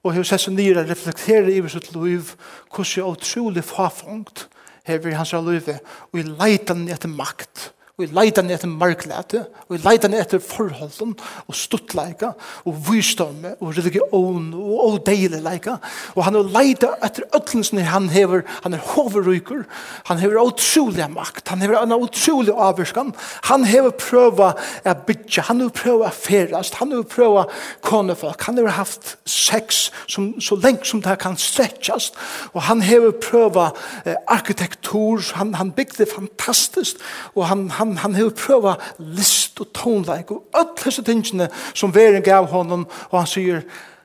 Og 0.04 0.18
hos 0.18 0.34
seg 0.34 0.52
nyra 0.54 0.84
reflekterer 0.84 1.52
i 1.54 1.62
sitt 1.70 1.94
liv 1.96 2.34
hvordan 2.74 2.90
jeg 2.98 3.06
utrolig 3.06 3.64
fafungt 3.64 4.48
hever 4.90 5.14
i 5.14 5.16
hans 5.16 5.32
liv 5.34 5.70
og 6.12 6.20
i 6.20 6.26
leitan 6.28 6.88
etter 6.92 7.10
makt 7.10 7.70
og 7.94 8.08
i 8.08 8.08
ned 8.10 8.56
etter 8.56 8.72
marklete, 8.74 9.44
og 9.70 9.76
i 9.78 9.98
ned 10.10 10.16
etter 10.18 10.40
forholden, 10.42 11.12
og 11.46 11.54
stuttleika, 11.54 12.32
og 12.66 12.78
vysdomme, 12.88 13.52
og 13.62 13.76
religion, 13.78 14.48
og 14.58 14.80
odeileika, 14.88 15.76
og 16.16 16.24
han 16.26 16.34
har 16.40 16.50
leita 16.56 16.90
etter 17.06 17.28
ötlensen 17.38 17.84
han 17.86 18.08
hever, 18.10 18.42
han 18.64 18.74
er 18.74 18.82
hoveryker, 18.82 19.62
han 20.10 20.18
hever 20.18 20.42
utrolig 20.42 21.06
makt, 21.14 21.52
han 21.54 21.62
hever 21.62 21.84
en 21.84 21.94
utrolig 21.94 22.56
avvurskan, 22.58 23.12
han 23.52 23.68
hever 23.70 23.94
prøva 24.02 24.56
a 24.82 24.96
bytja, 24.98 25.46
han 25.52 25.62
hever 25.62 25.78
prøva 25.78 26.10
a 26.10 26.18
ferast, 26.18 26.80
han 26.82 26.96
hever 26.96 27.06
prøva 27.14 27.46
konefolk, 27.86 28.42
han 28.50 28.58
hever 28.58 28.74
haft 28.74 29.20
sex 29.30 29.92
som, 30.08 30.32
så 30.42 30.58
lengt 30.58 30.90
som 30.90 31.06
det 31.06 31.20
kan 31.22 31.38
stretchast, 31.38 32.18
og 32.58 32.66
han 32.72 32.82
hever 32.82 33.14
prøva 33.22 33.70
eh, 34.02 34.18
arkitektur, 34.26 35.22
han, 35.38 35.54
han 35.62 35.76
bygde 35.78 36.10
fantastisk, 36.10 36.98
og 37.36 37.46
han, 37.54 37.68
han 37.70 37.83
han, 37.84 37.98
han 37.98 38.16
har 38.16 38.32
prøva 38.38 38.78
list 39.00 39.60
og 39.62 39.72
tonleik 39.76 40.32
og 40.32 40.46
alle 40.56 40.78
disse 40.80 41.04
tingene 41.06 41.50
som 41.74 41.94
veren 41.96 42.24
gav 42.24 42.48
honom, 42.52 42.86
og 43.12 43.18
han 43.20 43.30
sier, 43.30 43.64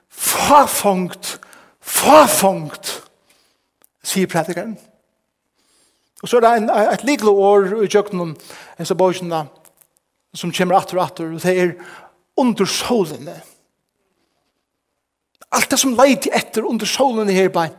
fafongt, 0.08 1.36
fafongt, 1.80 2.98
sier 4.02 4.30
predikeren 4.30 4.76
Og 6.22 6.28
så 6.28 6.38
er 6.38 6.42
det 6.42 6.50
en, 6.56 6.70
et 6.70 7.04
likelig 7.06 7.30
år 7.30 7.68
i 7.84 7.88
kjøkkenen, 7.92 8.32
en 8.78 8.88
av 8.90 8.98
bøysene, 8.98 9.44
som 10.34 10.52
kommer 10.54 10.78
atter 10.78 10.98
og 10.98 11.04
atter, 11.04 11.28
og 11.30 11.44
det 11.44 11.54
er 11.54 11.76
under 12.38 12.66
solene. 12.66 13.36
Alt 15.54 15.70
det 15.70 15.78
som 15.78 15.94
leid 15.94 16.26
etter 16.34 16.66
under 16.66 16.90
solene 16.90 17.36
her 17.36 17.52
bare, 17.54 17.70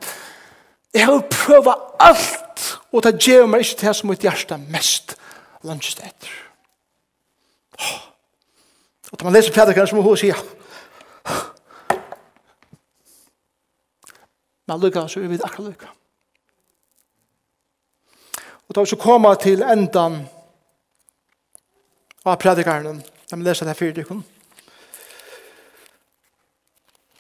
jeg 0.96 1.06
har 1.06 1.28
prøva 1.28 1.76
alt, 2.02 2.64
og 2.96 3.04
det 3.04 3.20
gjør 3.22 3.52
meg 3.52 3.66
ikke 3.66 3.84
det 3.84 3.96
som 4.00 4.10
mitt 4.10 4.24
hjerte 4.24 4.58
mest 4.72 5.20
lunch 5.64 5.98
etter. 5.98 6.32
Og 9.12 9.20
da 9.20 9.24
man 9.24 9.34
leser 9.34 9.54
prædikeren, 9.54 9.88
så 9.88 9.96
må 9.96 10.02
hun 10.02 10.18
si, 10.18 10.28
ja. 10.28 10.36
Men 14.68 14.82
lykka, 14.82 15.08
så 15.08 15.20
er 15.20 15.28
vi 15.28 15.40
akkurat 15.44 15.70
lykka. 15.70 15.88
Og 18.68 18.76
da 18.76 18.82
vi 18.82 18.86
så 18.86 18.96
kommer 18.96 19.34
til 19.36 19.64
endan 19.66 20.28
av 22.26 22.38
prædikeren, 22.38 23.02
da 23.32 23.36
man 23.36 23.48
leser 23.48 23.66
det 23.66 23.74
her 23.74 23.80
fyrdikken, 23.80 24.26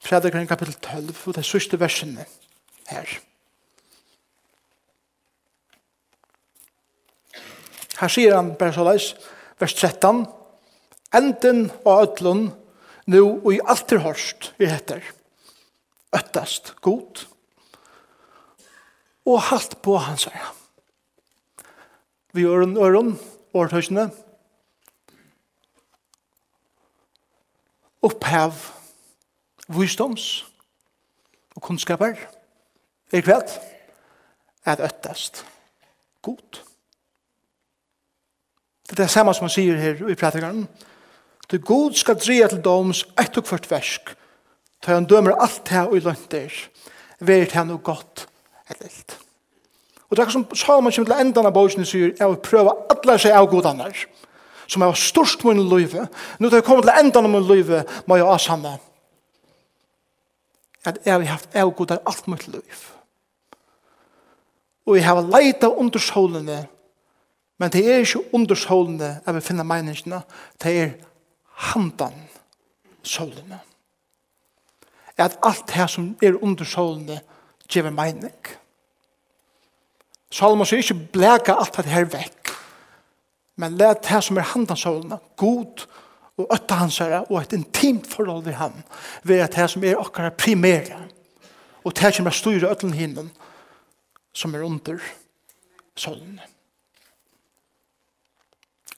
prædikeren 0.06 0.48
kapittel 0.48 0.76
12, 0.76 1.10
og 1.26 1.34
det 1.34 1.38
er 1.38 1.42
sørste 1.42 1.80
versene 1.80 2.26
her. 2.88 3.20
Her 8.00 8.12
sier 8.12 8.36
han 8.36 8.54
bare 8.56 8.74
så 8.74 8.86
leis, 8.88 9.14
vers 9.60 9.74
13, 9.76 10.26
Enden 11.16 11.72
og 11.86 12.04
ødlun, 12.04 12.52
nu 13.10 13.42
og 13.42 13.54
i 13.54 13.60
alter 13.66 14.04
hørst 14.04 14.54
vi 14.60 14.70
heter, 14.70 15.02
øttast 16.16 16.76
god, 16.86 17.26
og 19.26 19.42
halt 19.50 19.76
på 19.82 19.98
hans 19.98 20.28
herre. 20.30 20.54
Vi 22.34 22.46
gjør 22.46 22.64
en 22.64 22.78
øron, 22.78 23.20
årtøysene, 23.54 24.12
opphev 28.06 28.54
visdoms 29.68 30.46
og 31.56 31.62
kunnskaper, 31.62 32.16
er 33.12 33.22
kveld, 33.26 33.60
er 34.66 34.86
øttast 34.86 35.46
god. 36.22 36.69
Det 38.90 38.98
er 38.98 39.04
det 39.04 39.12
samme 39.14 39.34
som 39.38 39.46
han 39.46 39.54
sier 39.54 39.78
her 39.78 40.02
i 40.10 40.18
prætikeren. 40.18 40.66
Du 41.52 41.58
god 41.58 41.94
skal 41.98 42.18
dreie 42.18 42.48
til 42.50 42.62
doms 42.66 43.04
et 43.22 43.38
og 43.38 43.46
kvart 43.46 43.70
versk, 43.72 44.14
ta 44.82 44.94
han 44.94 45.06
dømer 45.06 45.38
alt 45.38 45.70
her 45.70 45.90
og 45.90 45.98
i 45.98 46.04
lønter, 46.04 46.54
veret 47.20 47.54
her 47.54 47.66
noe 47.70 47.82
godt 47.84 48.26
eller 48.70 48.90
ilt. 48.90 49.18
Og 50.10 50.18
det 50.18 50.26
er 50.26 50.34
som 50.34 50.46
Salman 50.56 50.94
kommer 50.94 51.14
til 51.14 51.22
enden 51.22 51.46
av 51.46 51.54
bøysene 51.54 51.86
sier, 51.86 52.14
jeg 52.18 52.28
vil 52.28 52.42
prøve 52.42 52.74
alle 52.90 53.18
seg 53.22 53.36
av 53.38 53.50
god 53.50 53.70
annar, 53.70 54.06
som 54.70 54.82
er 54.82 54.98
størst 54.98 55.46
min 55.46 55.62
løyve. 55.70 56.08
Nå 56.40 56.50
til 56.50 56.58
jeg 56.58 56.66
kommer 56.66 56.86
til 56.86 56.98
enden 56.98 57.26
av 57.26 57.34
min 57.34 57.46
løyve, 57.46 57.84
må 58.06 58.18
jeg 58.18 58.30
avsamme 58.30 58.78
at 60.88 60.98
jeg 61.06 61.14
har 61.14 61.26
haft 61.28 61.56
av 61.56 61.74
godar 61.76 62.02
alt 62.08 62.28
mitt 62.32 62.48
løyve. 62.48 62.96
Og 64.88 64.98
jeg 64.98 65.06
har 65.06 65.22
leita 65.22 65.70
under 65.70 66.02
solene, 66.02 66.64
Men 67.60 67.72
det 67.72 67.84
er 67.86 68.04
ikke 68.04 68.24
undersålende 68.34 69.18
at 69.26 69.36
vi 69.36 69.44
finner 69.44 69.68
meningene, 69.68 70.22
det 70.64 70.76
er 70.82 70.92
handan 71.70 72.16
sålende. 73.04 73.60
At 75.18 75.36
alt 75.44 75.68
det 75.68 75.90
som 75.92 76.14
er 76.24 76.40
undersålende 76.40 77.20
gjør 77.70 77.92
mening. 77.92 78.36
Salomon 80.32 80.68
sier 80.70 80.84
ikke 80.84 81.10
blæka 81.14 81.58
alt 81.60 81.76
det 81.76 81.92
her 81.92 82.08
vekk, 82.08 82.52
men 83.60 83.76
let 83.78 84.06
det 84.08 84.22
som 84.24 84.38
er 84.38 84.48
handan 84.54 84.80
sålende, 84.80 85.18
god 85.36 85.84
og 86.40 86.54
øtta 86.56 86.78
hans 86.80 87.02
her, 87.04 87.26
og 87.28 87.42
et 87.42 87.54
intimt 87.58 88.08
forhold 88.08 88.44
til 88.46 88.56
ham, 88.56 88.78
ved 89.24 89.44
at 89.44 89.56
det 89.58 89.68
som 89.70 89.84
er 89.84 90.00
akkurat 90.00 90.38
primære, 90.40 91.02
og 91.84 91.98
det 91.98 92.14
som 92.16 92.30
er 92.30 92.36
styrer 92.36 92.72
øtlen 92.72 92.94
hinnen, 92.94 93.32
som 94.34 94.56
er 94.56 94.64
under 94.64 95.02
sålende. 95.98 96.46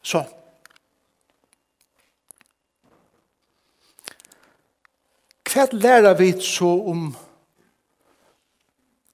Så 0.02 0.24
hva 5.52 5.68
lærer 5.72 6.16
vi 6.16 6.32
så 6.42 6.70
om 6.88 7.10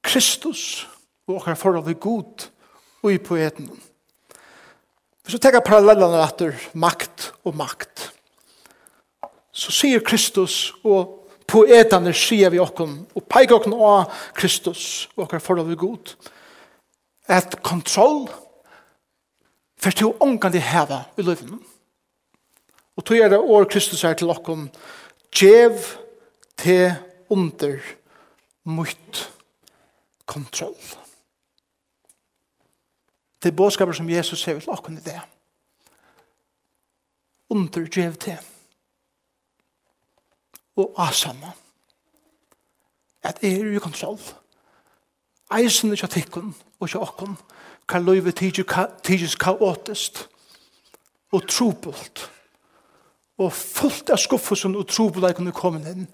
Kristus 0.06 0.86
og 1.28 1.42
hva 1.44 1.56
forhold 1.58 1.88
vi 1.90 1.98
god 2.00 2.48
og 3.04 3.12
i 3.12 3.18
poeten? 3.18 3.70
Hvis 5.24 5.36
vi 5.36 5.42
tenker 5.44 5.66
parallellene 5.66 6.22
etter 6.24 6.54
makt 6.78 7.32
og 7.44 7.58
makt, 7.60 8.06
så 9.52 9.74
sier 9.74 10.06
Kristus 10.06 10.70
og 10.86 11.28
poetene 11.50 12.14
sier 12.16 12.54
vi 12.54 12.62
okken, 12.62 13.00
og 13.16 13.26
peker 13.28 13.58
okken 13.58 13.76
av 13.76 14.14
Kristus 14.38 15.08
og 15.18 15.28
hva 15.28 15.42
forhold 15.44 15.68
vi 15.72 15.80
god, 15.80 16.14
at 17.28 17.58
kontroll 17.66 18.28
og 18.30 18.47
for 19.78 19.92
to 19.92 20.14
ångan 20.20 20.54
de 20.54 20.60
heva 20.60 21.04
i 21.18 21.22
løyven. 21.22 21.60
Og 22.98 23.06
tog 23.06 23.18
er 23.18 23.30
det 23.30 23.40
år 23.40 23.68
Kristus 23.70 24.04
er 24.04 24.14
til 24.18 24.30
okkom, 24.34 24.70
djev 25.32 25.78
te 26.58 26.96
under 27.30 27.78
mot 28.64 29.20
kontroll. 30.26 30.76
Det 33.44 33.52
er 33.52 33.56
bådskaper 33.56 33.94
som 33.94 34.10
Jesus 34.10 34.42
ser 34.42 34.60
til 34.60 34.74
okkom 34.74 34.98
i 34.98 35.06
det. 35.06 35.20
Under 37.50 37.86
djev 37.86 38.16
te. 38.16 38.38
Og 40.76 40.94
asama. 40.98 41.54
At 43.24 43.44
er 43.44 43.76
i 43.76 43.80
kontroll. 43.80 44.20
Eisen 45.54 45.90
er 45.90 45.96
ikke 45.96 46.08
tikkun 46.08 46.56
og 46.80 46.88
ikke 46.88 47.00
okkom 47.00 47.38
kan 47.88 48.06
løyve 48.06 48.32
tidsis 48.32 49.36
kaotist 49.40 50.28
og 51.32 51.48
trupult 51.48 52.26
og 53.38 53.54
fullt 53.54 54.10
av 54.10 54.20
skuffelsen 54.20 54.76
og 54.76 54.88
trobulleikene 54.90 55.54
kommer 55.56 55.86
inn. 55.86 56.08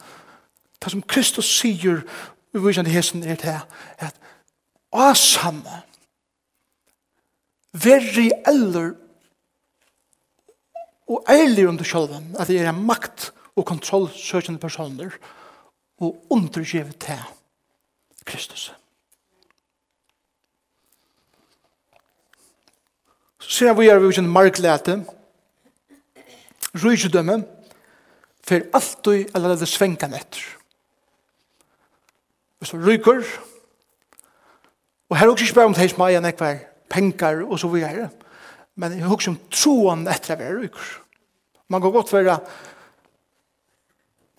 Det 0.80 0.92
som 0.92 1.04
Kristus 1.08 1.48
sier 1.48 2.04
i 2.54 2.62
visende 2.62 2.92
hesen 2.92 3.24
er 3.24 3.40
det 3.40 3.56
at 4.04 4.20
asamme 4.94 5.82
verri 7.74 8.30
eller 8.48 8.94
og 11.10 11.26
eilig 11.30 11.66
under 11.68 11.88
sjølven 11.88 12.36
at 12.40 12.52
det 12.52 12.62
er 12.62 12.76
makt 12.76 13.32
og 13.56 13.66
kontroll 13.70 14.10
søkjende 14.14 14.62
personer 14.62 15.16
og 16.02 16.26
undergivet 16.30 16.98
til 17.00 17.20
Kristus. 18.26 18.72
Så 23.43 23.49
ser 23.51 23.65
jeg 23.67 23.77
vi 23.77 23.89
er 23.91 23.99
vi 23.99 24.15
en 24.17 24.29
marklete, 24.32 25.01
rydgjødømme, 26.79 27.43
for 28.43 28.67
alt 28.73 28.99
du 29.06 29.12
eller 29.12 29.56
det 29.60 29.67
svenkan 29.67 30.15
etter. 30.15 30.45
Hvis 32.60 32.71
du 32.71 32.79
ryker, 32.79 33.23
og 35.10 35.17
her 35.17 35.27
er 35.27 35.32
også 35.32 35.45
ikke 35.45 35.60
bare 35.60 35.71
om 35.71 35.75
det 35.75 35.89
som 35.91 36.01
er 36.01 36.17
en 36.17 36.25
ekvar, 36.32 36.58
penger 36.89 37.43
og 37.43 37.60
så 37.60 37.67
videre, 37.67 38.10
men 38.75 38.95
jeg 38.95 39.03
har 39.03 39.13
også 39.13 39.34
om 39.34 39.39
troen 39.51 40.08
etter 40.08 40.36
å 40.36 40.39
være 40.39 40.60
ryker. 40.63 40.91
Man 41.67 41.84
kan 41.84 41.91
godt 41.91 42.13
være 42.13 42.39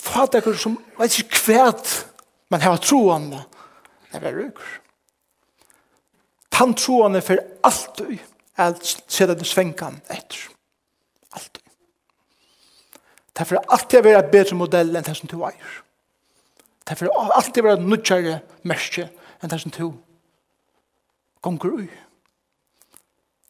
fatakere 0.01 0.57
som 0.59 0.79
vet 0.99 1.19
ikke 1.21 1.43
kvært, 1.45 1.97
men 2.51 2.65
har 2.65 2.81
troen 2.81 3.35
etter 3.37 4.23
å 4.23 4.25
være 4.25 4.39
ryker. 4.47 4.79
Tantroen 6.55 7.19
er 7.19 7.27
for 7.27 7.51
alt 7.67 7.99
du 7.99 8.09
gjør 8.09 8.31
at 8.57 8.85
sette 8.87 9.35
den 9.35 9.49
svenkan 9.49 10.01
etter. 10.09 10.49
Alt. 11.35 11.59
Derfor 13.35 13.59
er 13.59 13.73
alltid 13.75 14.05
vera 14.07 14.23
bedre 14.31 14.57
modell 14.59 14.95
enn 14.95 15.07
det 15.07 15.17
som 15.19 15.31
du 15.31 15.41
eier. 15.43 15.81
Derfor 16.87 17.09
er 17.09 17.37
alltid 17.39 17.65
vera 17.67 17.81
nudgjare 17.81 18.41
merke 18.63 19.09
enn 19.41 19.51
det 19.51 19.61
som 19.63 19.75
du 19.75 19.87
gonger 21.45 21.79
ui. 21.81 21.89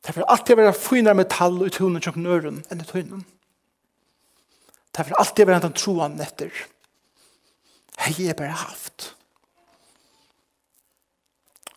Derfor 0.05 0.25
er 0.25 0.33
alltid 0.33 0.59
vera 0.61 0.77
finare 0.77 1.19
metall 1.19 1.63
i 1.67 1.73
tunen 1.73 2.03
tjokk 2.03 2.19
nøren 2.21 2.63
enn 2.71 2.83
i 2.83 2.89
tunen. 2.89 3.25
Derfor 4.95 5.15
er 5.15 5.23
alltid 5.23 5.49
vera 5.49 5.63
den 5.65 5.77
troan 5.77 6.21
etter. 6.23 6.53
Hei 8.05 8.29
er 8.29 8.37
bare 8.39 8.57
haft. 8.65 9.13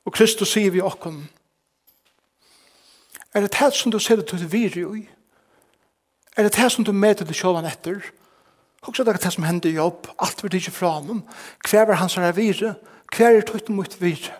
Og 0.07 0.13
Kristus 0.15 0.53
sier 0.53 0.71
vi 0.71 0.81
okkom, 0.83 1.25
Er 3.37 3.41
det 3.41 3.53
det 3.53 3.73
som 3.73 3.91
du 3.91 3.99
ser 3.99 4.15
det 4.15 4.25
til 4.25 4.51
viri 4.51 4.81
i? 4.97 5.09
Er 6.37 6.43
det 6.43 6.55
det 6.55 6.71
som 6.71 6.83
du 6.83 6.91
møter 6.91 7.25
det 7.25 7.35
sjåvan 7.37 7.65
etter? 7.69 8.01
Også 8.81 9.03
det 9.03 9.13
er 9.13 9.17
det 9.21 9.33
som 9.33 9.43
hender 9.45 9.69
i 9.69 9.75
jobb, 9.75 10.07
alt 10.19 10.43
vil 10.43 10.55
ikke 10.55 10.71
fra 10.71 10.87
honom. 10.87 11.19
Hver 11.69 11.85
er 11.85 11.99
hans 11.99 12.17
er 12.17 12.31
viri? 12.31 12.71
Hver 13.13 13.37
er 13.37 13.45
tøyt 13.45 13.69
mot 13.69 14.01
viri? 14.01 14.31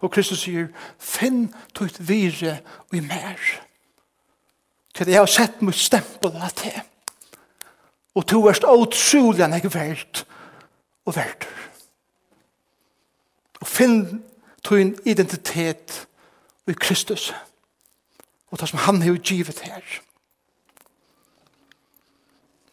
Og 0.00 0.10
Kristus 0.10 0.42
sier, 0.42 0.66
finn 0.98 1.52
tøyt 1.78 2.00
viri 2.08 2.50
og 2.50 2.96
i 2.96 3.00
mer. 3.00 3.38
Til 4.94 5.12
jeg 5.12 5.20
har 5.20 5.30
sett 5.30 5.62
mot 5.62 5.74
stempel 5.74 6.34
av 6.34 6.50
det. 6.58 6.74
Og 8.18 8.26
to 8.26 8.40
er 8.50 8.58
utrolig 8.66 9.44
enn 9.46 9.54
jeg 9.54 9.70
verdt 9.70 10.24
og 11.06 11.14
verdt. 11.14 11.46
Og 13.62 13.70
finn 13.70 14.24
tøyn 14.66 14.96
identitet 15.04 16.00
i 16.66 16.74
Kristus. 16.74 17.30
Kristus 17.30 17.30
og 18.50 18.58
det 18.58 18.68
som 18.68 18.82
han 18.86 19.02
har 19.02 19.18
givet 19.18 19.62
her. 19.64 19.84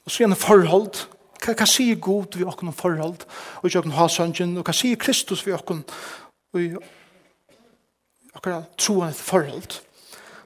Og 0.05 0.11
så 0.11 0.23
gjerne 0.23 0.39
forhold. 0.39 1.03
Hva, 1.43 1.53
hva 1.53 1.67
sier 1.69 1.99
god 2.01 2.37
vi 2.39 2.47
åkken 2.47 2.71
om 2.71 2.75
forhold? 2.75 3.25
Og 3.59 3.67
ikke 3.67 3.83
åkken 3.83 3.97
ha 3.97 4.07
sønnen, 4.09 4.57
og 4.57 4.65
hva 4.65 4.75
sier 4.75 4.99
Kristus 4.99 5.45
vi 5.45 5.53
åkken 5.55 5.83
i 6.57 6.69
akkurat 8.33 8.71
troen 8.79 9.11
et 9.11 9.19
forhold? 9.19 9.81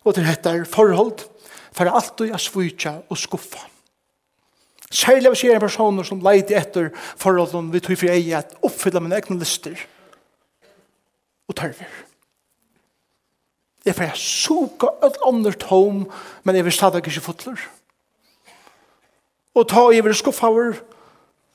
Og 0.04 0.18
det 0.18 0.26
heter 0.26 0.66
forhold 0.66 1.28
for 1.72 1.88
alt 1.88 2.18
du 2.20 2.26
er 2.28 2.42
svitja 2.42 2.98
og 3.08 3.20
skuffa. 3.20 3.62
Særlig 4.92 5.30
av 5.30 5.38
sier 5.40 5.56
en 5.56 5.64
person 5.64 6.04
som 6.04 6.20
leiter 6.26 6.60
etter 6.60 6.90
forholden 7.16 7.70
vi 7.72 7.80
tog 7.80 7.96
for 8.02 8.12
eget, 8.12 8.58
oppfylla 8.60 9.00
mine 9.00 9.22
egne 9.22 9.40
lister 9.40 9.80
og 11.48 11.56
tørver. 11.56 12.11
Jeg 13.86 13.96
får 13.98 14.16
suka 14.16 14.92
et 15.06 15.18
andre 15.26 15.52
tom, 15.58 16.04
men 16.44 16.56
jeg 16.56 16.66
vil 16.66 16.74
stadig 16.74 17.02
ikke 17.02 17.22
fotler. 17.22 17.62
Og 19.56 19.68
ta 19.70 19.88
i 19.90 20.02
vil 20.02 20.16
skuffa 20.16 20.48
over, 20.48 20.74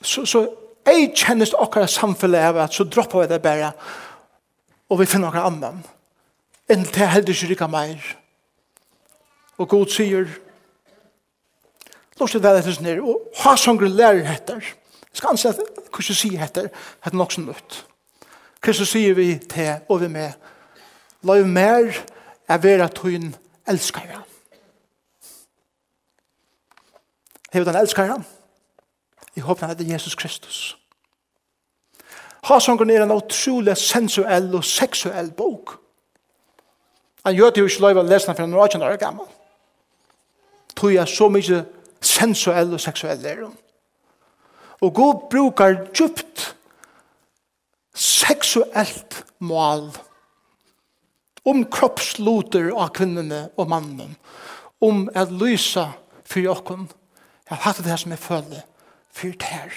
så, 0.01 0.25
så 0.25 0.43
jeg 0.85 1.13
kjennes 1.15 1.55
akkurat 1.57 1.89
samfunnet 1.89 2.49
av 2.49 2.59
at 2.65 2.75
så 2.75 2.83
dropper 2.83 3.23
vi 3.23 3.29
det 3.31 3.41
bare, 3.41 3.71
og 4.89 4.99
vi 4.99 5.07
finner 5.07 5.31
akkurat 5.31 5.51
annan. 5.51 5.79
Enn 6.69 6.83
til 6.85 7.05
jeg 7.05 7.13
heldig 7.13 7.35
ikke 7.35 7.49
rikka 7.53 7.69
meir. 7.71 8.03
Og 9.57 9.69
god 9.71 9.87
sier, 9.91 10.27
Lortet 12.17 12.41
vel 12.41 12.57
etter 12.57 12.73
sin 12.73 12.87
her, 12.89 13.01
og 13.05 13.29
ha 13.43 13.53
sångre 13.59 13.89
lærer 13.93 14.25
heter. 14.25 14.63
Jeg 14.63 15.19
skal 15.19 15.35
anse 15.35 15.51
at 15.53 15.89
kurset 15.93 16.17
sier 16.17 16.41
heter, 16.41 16.71
heter 17.05 17.17
nok 17.17 17.33
som 17.33 17.45
nytt. 17.45 17.83
Kristus 18.61 18.89
sier 18.89 19.13
vi 19.17 19.35
til 19.37 19.83
og 19.85 20.01
vi 20.01 20.09
med, 20.09 20.33
la 21.21 21.37
jo 21.37 21.45
mer 21.45 21.91
er 22.47 22.57
vera 22.63 22.87
tøyen 22.87 23.35
elskare. 23.67 24.23
Hevet 27.53 27.67
han 27.67 27.81
elskare? 27.81 28.23
Jeg 29.35 29.43
håper 29.43 29.65
han 29.65 29.75
heter 29.75 29.93
Jesus 29.93 30.15
Kristus. 30.15 30.77
Hasongren 32.43 32.89
er 32.89 33.03
en 33.03 33.11
utrolig 33.11 33.77
sensuell 33.77 34.55
og 34.55 34.63
seksuell 34.63 35.31
bok. 35.31 35.77
Han 37.25 37.35
gjør 37.35 37.49
det 37.49 37.61
jo 37.61 37.67
ikke 37.67 37.83
lov 37.83 37.99
å 37.99 38.07
lese 38.07 38.27
den 38.27 38.37
for 38.37 38.45
han 38.45 38.53
er 38.53 38.63
18 38.63 38.85
år 38.87 38.99
gammel. 39.01 39.25
Tog 40.75 40.93
jeg 40.93 41.11
så 41.11 41.27
mye 41.33 41.63
sensuell 42.01 42.73
og 42.73 42.79
seksuell 42.81 43.25
er 43.25 43.41
hun. 43.43 43.55
Og 44.81 44.93
Gud 44.93 45.27
brukar 45.31 45.75
djupt 45.89 46.53
seksuellt 47.97 49.23
mål 49.39 49.89
om 51.47 51.63
kroppsloter 51.71 52.73
av 52.75 52.91
kvinnene 52.97 53.47
og 53.55 53.69
mannen, 53.71 54.15
om 54.83 55.07
at 55.15 55.31
lysa 55.31 55.93
for 56.27 56.43
jokken. 56.43 56.89
jeg 57.49 57.57
har 57.57 57.63
hatt 57.63 57.83
det 57.83 57.99
som 57.99 58.11
jeg 58.11 58.19
føler, 58.19 58.61
for 59.11 59.27
det 59.27 59.43
her, 59.43 59.71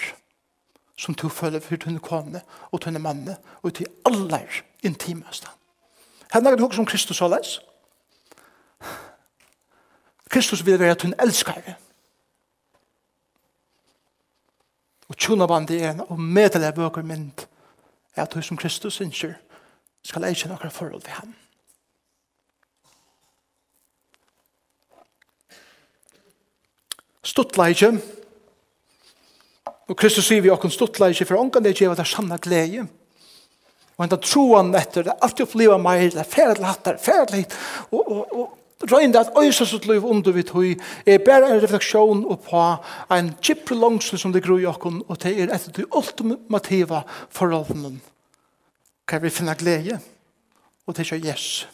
som 0.97 1.15
du 1.15 1.29
føler 1.29 1.59
for 1.59 1.77
tunne 1.77 1.99
kone 1.99 2.41
og 2.71 2.81
tunne 2.81 2.99
manne, 2.99 3.37
og 3.63 3.73
til 3.73 3.87
aller 4.05 4.63
intimeste. 4.83 5.47
Her 6.33 6.41
er 6.41 6.55
det 6.55 6.63
også 6.63 6.81
om 6.81 6.85
Kristus 6.85 7.21
og 7.21 7.29
leis. 7.29 7.59
Kristus 10.29 10.65
vil 10.65 10.79
være 10.79 10.95
tunne 10.95 11.15
elskare. 11.19 11.75
Og 15.09 15.17
tjona 15.17 15.47
bandet 15.47 15.81
er 15.81 15.91
en, 15.91 16.01
og 16.07 16.19
medelig 16.19 16.73
bøker 16.73 17.01
mynd, 17.03 17.47
er 18.15 18.23
at 18.23 18.33
du 18.33 18.41
som 18.41 18.57
Kristus 18.57 18.93
synsjer, 18.93 19.33
skal 20.03 20.23
eikje 20.23 20.49
nokre 20.49 20.69
forhold 20.71 21.01
til 21.01 21.11
ham. 21.11 21.33
Stuttleikje. 27.25 27.91
Og 29.91 29.97
Kristus 29.99 30.25
sier 30.29 30.41
vi 30.41 30.51
okken 30.53 30.71
stuttleikje, 30.73 31.27
for 31.27 31.41
ångan 31.41 31.63
det 31.65 31.75
gjeva 31.77 31.97
det 31.97 32.07
sanna 32.09 32.39
glede. 32.41 32.87
Og 33.97 34.05
enda 34.05 34.17
troan 34.17 34.71
etter, 34.77 35.05
det 35.05 35.13
er 35.13 35.21
alltid 35.25 35.45
oppleva 35.45 35.77
meir, 35.81 36.09
det 36.09 36.23
er 36.23 36.31
færa 36.31 36.55
til 36.57 36.65
hattar, 36.65 36.97
færa 37.01 37.27
til 37.29 37.43
hitt. 37.43 37.55
Og, 37.91 38.01
og, 38.01 38.33
og, 38.39 38.57
Røynda 38.81 39.19
at 39.19 39.35
øysa 39.37 39.65
sitt 39.65 39.85
liv 39.85 40.05
under 40.05 40.33
vi 40.33 40.41
tøy 40.41 40.71
er 41.05 41.19
bare 41.21 41.51
en 41.51 41.59
refleksjon 41.61 42.23
på 42.41 42.61
en 43.13 43.27
kipre 43.37 43.75
langsle 43.77 44.17
som 44.17 44.33
det 44.33 44.41
gror 44.41 44.57
i 44.57 44.65
okken 44.65 45.03
og 45.05 45.19
det 45.21 45.35
er 45.37 45.53
etter 45.53 45.75
de 45.75 45.85
ultimativa 45.93 47.03
forholdene. 47.29 47.99
Kan 49.07 49.21
vi 49.21 49.29
finne 49.29 49.53
glede? 49.53 49.99
Og 50.87 50.97
det 50.97 51.05
er 51.05 51.13
ikke 51.13 51.29
yes. 51.29 51.67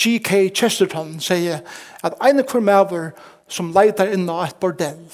G.K. 0.00 0.48
Chesterton 0.54 1.20
sier 1.22 1.62
at 2.02 2.16
ene 2.24 2.42
kvar 2.42 2.64
maver 2.64 3.12
som 3.48 3.72
leitar 3.74 4.10
inna 4.10 4.40
et 4.46 4.58
bordell 4.60 5.06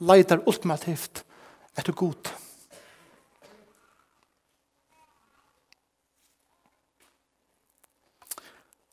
leitar 0.00 0.42
ultimativt 0.46 1.24
etter 1.78 1.92
god. 1.92 2.32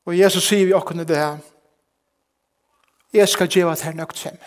Og 0.06 0.18
Jesus 0.18 0.48
sier 0.48 0.66
vi 0.66 0.74
okkur 0.74 1.04
det 1.06 1.18
her 1.18 1.38
Jeg 3.14 3.28
skal 3.30 3.48
gjeva 3.52 3.76
det 3.76 3.84
her 3.84 3.94
nøgt 3.94 4.18
sem. 4.18 4.38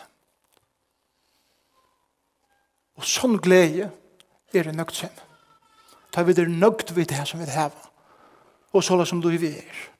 Og 2.97 3.05
sånn 3.05 3.37
glede 3.43 3.91
er 4.55 4.65
det 4.65 4.73
nøgt 4.73 4.97
sem. 4.97 5.13
Ta 6.15 6.23
vi 6.25 6.33
det 6.33 6.47
nøgt 6.49 6.95
vi 6.97 7.05
det 7.05 7.19
her 7.19 7.29
som 7.29 7.43
vi 7.43 7.47
det 7.47 7.59
heva. 7.59 7.91
Og 8.73 8.83
sånn 8.83 9.05
som 9.07 9.21
du 9.21 9.29
vi 9.29 9.53
er. 9.59 9.94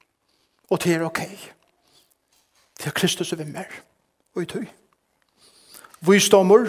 Og 0.71 0.85
det 0.85 0.95
er 0.95 1.05
ok. 1.05 1.21
Det 2.79 2.87
er 2.87 2.91
Kristus 2.97 3.33
og 3.33 3.39
vi 3.39 3.45
mer. 3.45 3.71
Og 4.35 4.43
i 4.43 4.47
tøy. 4.47 4.67
Vistommer. 6.01 6.69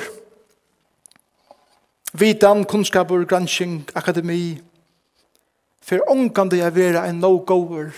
Vidan, 2.13 2.63
kunnskaper, 2.63 3.25
gransking, 3.25 3.89
akademi. 3.95 4.61
For 5.81 6.03
ångan 6.09 6.51
jeg 6.51 6.65
er 6.65 6.75
vera 6.75 7.05
en 7.09 7.19
no-goer 7.19 7.91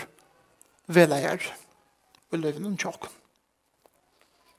veleier. 0.88 1.44
Og 2.32 2.40
løyven 2.40 2.62
noen 2.66 2.78
tjokk. 2.78 3.10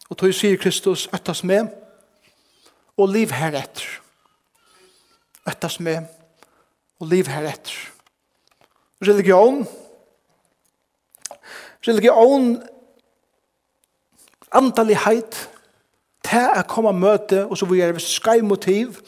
Og 0.09 0.17
tøy 0.19 0.33
sier 0.33 0.61
Kristus, 0.61 1.09
øttas 1.15 1.45
med. 1.45 1.69
Og 2.97 3.09
liv 3.12 3.33
heretter. 3.33 4.01
Øttas 5.49 5.81
med. 5.81 6.07
Og 7.01 7.09
liv 7.09 7.27
heretter. 7.27 7.77
Religion. 9.03 9.62
Religion 9.62 9.88
religion, 11.89 12.57
andalighet, 14.55 15.49
til 16.28 16.51
å 16.53 16.64
komme 16.68 16.93
og 16.93 17.01
møte, 17.01 17.45
og 17.47 17.57
så 17.57 17.68
vil 17.68 17.80
jeg 17.80 17.95
være 17.95 18.05
skai 18.05 18.41
motiv, 18.45 18.99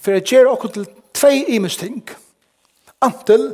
for 0.00 0.16
jeg 0.16 0.26
gjør 0.30 0.52
okkur 0.54 0.72
til 0.72 0.86
tvei 1.16 1.44
imesting. 1.56 2.00
Antil, 3.04 3.50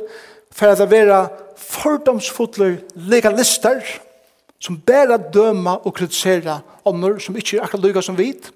for 0.53 0.71
at 0.71 0.79
det 0.79 0.91
være 0.91 1.19
fordomsfotler 1.59 2.77
legalister, 3.09 3.81
som 4.63 4.79
bare 4.79 5.17
døma 5.33 5.75
og 5.83 5.95
kritisera 5.97 6.61
ånder 6.87 7.17
som 7.19 7.35
ikke 7.35 7.57
er 7.57 7.65
akkurat 7.65 7.83
lyga 7.83 8.03
som 8.05 8.15
vit, 8.15 8.47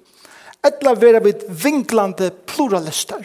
eller 0.63 0.99
være 0.99 1.33
vinklande 1.63 2.29
pluralister, 2.47 3.23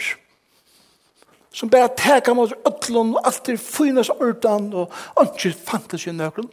som 1.53 1.71
bare 1.71 1.89
teka 1.97 2.35
mot 2.35 2.53
ötlun 2.65 3.15
og 3.17 3.27
alt 3.27 3.49
er 3.49 3.57
fynas 3.61 4.11
ordan 4.11 4.73
og 4.73 4.93
ikke 5.23 5.53
fantasi 5.53 6.11
i 6.11 6.17
nøkron 6.17 6.51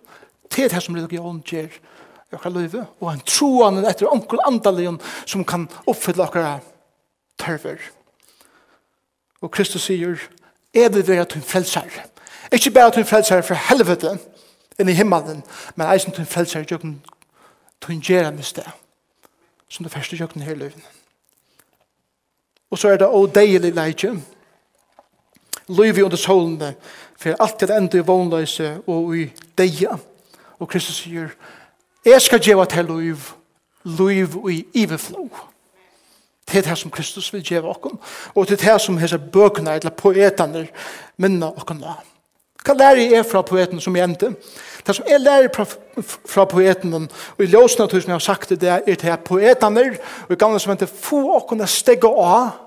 til 0.52 0.70
det 0.70 0.84
som 0.84 0.96
religion 0.96 1.42
gjør 1.46 1.70
i 2.32 2.36
okkar 2.36 2.54
løyve 2.54 2.86
og 3.00 3.12
en 3.14 3.24
troan 3.26 3.80
etter 3.86 4.12
onkel 4.12 4.42
andalion 4.48 5.00
som 5.26 5.46
kan 5.46 5.68
oppfylla 5.88 6.28
okkar 6.28 6.60
tørver 7.40 7.80
og 9.42 9.52
Kristus 9.56 9.88
sier 9.88 10.20
er 10.76 10.92
det 10.92 11.08
vera 11.08 11.26
til 11.26 11.42
frelsar 11.42 11.88
ikke 12.52 12.74
bare 12.76 12.92
til 12.92 13.08
frelsar 13.08 13.42
fra 13.46 13.58
helvete 13.70 14.18
inn 14.80 14.92
i 14.92 14.98
himmelen 14.98 15.44
men 15.76 15.88
eisen 15.88 16.14
til 16.16 16.28
frelsar 16.28 16.68
jøkken 16.68 17.00
til 17.82 18.02
gjerne 18.04 18.44
sted 18.44 18.68
som 19.70 19.86
det 19.86 19.94
første 19.94 20.20
jøkken 20.20 20.44
her 20.44 20.60
løyven 20.60 20.84
og 22.70 22.78
så 22.78 22.92
er 22.92 23.00
det 23.02 23.08
å 23.08 23.24
deilig 23.26 23.72
leitje 23.74 24.14
løyvi 25.70 26.04
under 26.04 26.18
solene, 26.18 26.74
for 27.20 27.36
alt 27.40 27.60
det 27.60 27.76
enda 27.76 28.00
i 28.00 28.06
vognløse 28.06 28.78
og 28.88 29.16
i 29.18 29.28
deia. 29.58 29.98
Og 30.60 30.70
Kristus 30.70 31.04
sier, 31.04 31.32
jeg 32.06 32.22
skal 32.22 32.42
gjeva 32.44 32.66
til 32.66 32.88
løyv, 32.88 33.32
løyv 33.84 34.38
i 34.52 34.60
iveflå. 34.84 35.28
Det 36.50 36.58
er 36.58 36.70
det 36.70 36.78
som 36.78 36.92
Kristus 36.92 37.34
vil 37.34 37.44
gjeva 37.46 37.70
okkom, 37.70 38.00
og 38.36 38.48
det 38.48 38.58
er 38.58 38.72
det 38.72 38.82
som 38.82 38.98
hese 38.98 39.20
bøkene, 39.20 39.76
eller 39.78 39.94
poetene, 39.94 40.68
minna 41.18 41.52
okkom 41.52 41.84
da. 41.84 42.00
Hva 42.66 42.76
lærer 42.76 43.14
jeg 43.14 43.26
fra 43.26 43.44
poeten 43.46 43.80
som 43.82 43.96
jeg 43.96 44.04
endte? 44.10 44.34
Det 44.86 44.96
som 44.96 45.06
jeg 45.08 45.22
lærer 45.22 45.52
fra, 45.54 45.66
fra 46.28 46.46
poeten, 46.50 46.94
og 47.38 47.44
i 47.44 47.48
løsene 47.48 47.88
til 47.88 48.02
som 48.02 48.12
jeg 48.12 48.18
har 48.18 48.26
sagt 48.26 48.50
det, 48.50 48.70
er 48.70 48.82
det 48.90 49.14
at 49.14 49.24
poetene, 49.24 49.86
og 50.28 50.34
i 50.34 50.40
gamle 50.40 50.60
som 50.60 50.74
endte, 50.74 50.90
få 50.90 51.22
okkom 51.38 51.62
å 51.62 51.70
stegge 51.70 52.10
av 52.10 52.58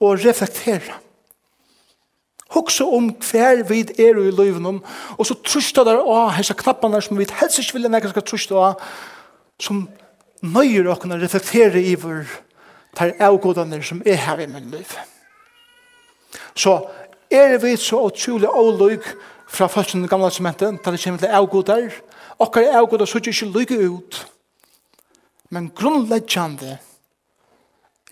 og 0.00 0.24
reflektere 0.24 1.03
Hugsa 2.54 2.86
om 2.86 3.10
hver 3.30 3.64
vi 3.68 3.82
er 3.98 4.18
i 4.20 4.30
løyvnum, 4.30 4.80
og 5.18 5.26
så 5.26 5.34
trusta 5.42 5.84
der 5.84 5.98
av 5.98 6.32
hessa 6.36 6.54
knapparna 6.54 7.00
som 7.02 7.18
vi 7.18 7.26
helst 7.40 7.58
ikke 7.58 7.78
vil 7.78 7.90
nekka 7.90 8.12
skal 8.12 8.26
trusta 8.26 8.60
av, 8.68 8.82
som 9.58 9.84
nøyer 10.44 10.90
okkuna 10.92 11.18
reflektere 11.18 11.82
i 11.82 11.94
vår 11.98 12.28
tar 12.94 13.14
avgådaner 13.22 13.82
som 13.82 14.02
er 14.06 14.20
her 14.22 14.40
i 14.44 14.46
min 14.46 14.70
liv. 14.70 14.96
Så 16.54 16.78
er 17.30 17.58
vi 17.58 17.76
så 17.76 18.04
utrolig 18.06 18.48
avløyg 18.48 19.06
fra 19.50 19.66
først 19.70 19.94
gamla 19.94 20.08
gamle 20.10 20.30
sementen, 20.30 20.78
da 20.84 20.90
det 20.90 21.02
kommer 21.02 21.18
til 21.18 21.34
avgådar, 21.38 21.90
okkar 22.38 22.76
avgådar 22.78 23.06
så 23.06 23.18
ikke 23.18 23.50
lykke 23.50 23.78
ut, 23.90 24.26
men 25.50 25.70
grunnleggjande 25.74 26.78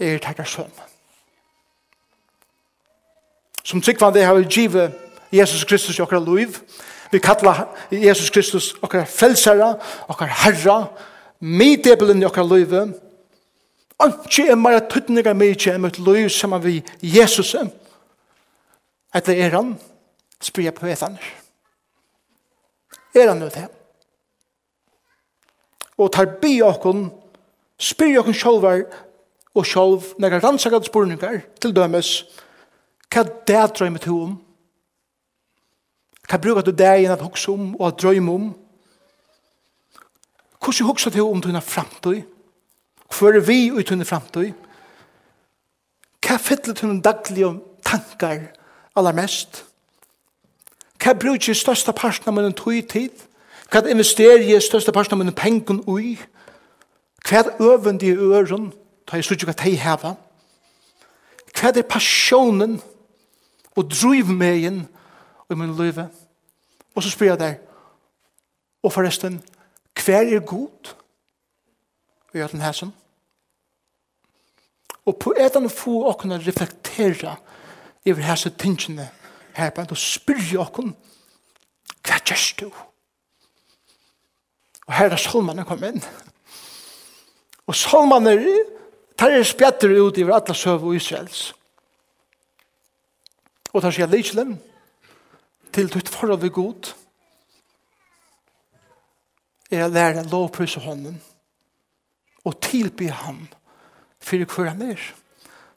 er 0.01 0.19
det 0.19 0.47
her. 0.47 0.92
Som 3.63 3.81
tryggvande 3.81 4.25
har 4.25 4.35
vi 4.35 4.47
givet 4.51 4.93
Jesus 5.31 5.65
Kristus 5.65 5.99
i 5.99 6.03
okra 6.03 6.19
liv. 6.19 6.59
Vi 7.11 7.19
kallar 7.19 7.69
Jesus 7.91 8.31
Kristus 8.31 8.75
okra 8.81 9.05
frelsara, 9.07 9.75
okra 10.09 10.27
herra, 10.27 10.87
middebelen 11.39 12.23
i 12.23 12.27
okra 12.27 12.43
liv. 12.43 12.75
Anki 13.99 14.49
er 14.49 14.59
meira 14.59 14.81
tuttninga 14.81 15.35
mykje 15.37 15.77
enn 15.77 15.85
mitt 15.85 15.99
liv 16.03 16.29
saman 16.33 16.63
vi 16.65 16.81
Jesus. 17.03 17.55
Etter 19.15 19.37
er 19.37 19.55
han, 19.55 19.75
spyr 20.43 20.71
jeg 20.71 20.75
på 20.75 20.89
etan. 20.91 21.19
Er 23.15 23.29
han 23.29 23.39
nå 23.39 23.51
det? 23.53 23.69
Og 26.01 26.09
tar 26.13 26.33
bi 26.41 26.57
okkon, 26.65 27.11
spyr 27.79 28.23
okkon 28.23 28.37
sjolvar 28.37 28.87
og 29.53 29.69
sjolv, 29.69 30.15
negar 30.19 30.41
rannsakad 30.41 30.89
spurningar 30.89 31.43
til 31.61 31.77
dømes, 31.77 32.23
Hva 33.13 33.23
det 33.47 33.77
drømmer 33.77 34.01
du 34.01 34.13
om? 34.17 34.37
Hva 36.29 36.39
bruker 36.41 36.65
du 36.65 36.73
deg 36.73 37.05
inn 37.05 37.13
at 37.13 37.21
hukse 37.21 37.51
om 37.53 37.75
og 37.77 37.87
at 37.91 37.99
drømme 38.01 38.33
om? 38.33 38.47
Hvordan 40.63 40.87
hukse 40.87 41.11
du 41.11 41.21
om 41.27 41.43
dine 41.43 41.61
fremtøy? 41.61 42.23
Hvor 43.13 43.37
er 43.37 43.45
vi 43.45 43.71
ut 43.71 43.89
dine 43.89 44.07
fremtøy? 44.09 44.53
Hva 46.23 46.39
fyller 46.41 46.79
dine 46.79 47.03
daglige 47.03 47.51
tankar 47.85 48.47
aller 48.97 49.13
mest? 49.13 49.65
Hva 51.03 51.13
bruker 51.13 51.53
du 51.53 51.59
største 51.59 51.93
parten 51.93 52.31
av 52.31 52.39
min 52.39 52.57
tøy 52.57 52.81
tid? 52.81 53.27
Hva 53.69 53.83
investerer 53.91 54.47
du 54.47 54.61
største 54.61 54.93
parten 54.93 55.19
av 55.19 55.25
min 55.25 55.35
pengen 55.35 55.83
ui? 55.85 56.15
Hva 57.29 57.43
er 57.43 57.61
øvende 57.61 58.07
i 58.07 58.17
øren? 58.17 58.73
Da 59.05 59.19
jeg 59.19 59.25
sørger 59.25 59.51
hva 59.51 59.59
de 59.65 59.77
hever? 59.77 60.17
Hva 61.59 61.75
er 61.77 61.83
passionen? 61.83 62.81
og 63.77 63.89
driv 63.91 64.31
meg 64.33 64.67
inn 64.69 64.81
i 65.51 65.57
min 65.57 65.75
liv. 65.79 66.01
Og 66.95 67.05
så 67.05 67.13
spør 67.13 67.33
jeg 67.33 67.41
deg, 67.41 67.61
og 68.83 68.93
forresten, 68.93 69.39
hver 70.05 70.27
er 70.27 70.41
god? 70.41 70.95
Vi 72.33 72.41
gjør 72.41 72.55
den 72.55 72.65
her 72.65 72.75
sånn. 72.77 72.93
Og 75.07 75.17
på 75.19 75.33
et 75.35 75.45
eller 75.45 75.65
annet 75.65 75.75
få 75.75 76.03
å 76.09 76.15
kunne 76.19 76.41
reflektere 76.43 77.37
over 78.07 78.27
hese 78.27 78.53
tingene 78.59 79.09
her 79.57 79.73
på 79.75 79.83
en, 79.83 79.93
og 79.93 80.01
spør 80.01 80.43
jeg 80.43 80.61
åkken, 80.63 80.93
hva 82.03 82.19
gjør 82.27 82.47
du? 82.61 82.69
Og 84.89 84.95
her 84.99 85.15
er 85.15 85.21
salmene 85.21 85.65
kommet 85.67 85.95
inn. 85.95 86.07
Og 87.71 87.77
salmene, 87.79 88.35
tar 89.19 89.35
er 89.37 89.47
spjatter 89.47 89.93
ut 89.95 90.19
i 90.19 90.27
alle 90.27 90.55
søv 90.59 90.89
og 90.89 90.97
Israels. 90.99 91.53
Og 93.73 93.83
tar 93.83 93.95
seg 93.95 94.11
leikelen 94.13 94.59
til 95.73 95.89
ditt 95.93 96.11
forhold 96.13 96.43
ved 96.43 96.53
god. 96.53 96.93
Jeg 99.73 99.91
lærer 99.91 100.21
en 100.21 100.33
lovpris 100.33 100.77
av 100.77 100.85
hånden 100.85 101.21
og 102.45 102.59
tilby 102.61 103.09
ham 103.09 103.47
for 104.23 104.45
hver 104.45 104.73
han 104.73 104.83
er. 104.93 105.01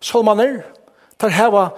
Solman 0.03 0.41
er, 0.43 0.57
tar 1.21 1.33
heva 1.33 1.69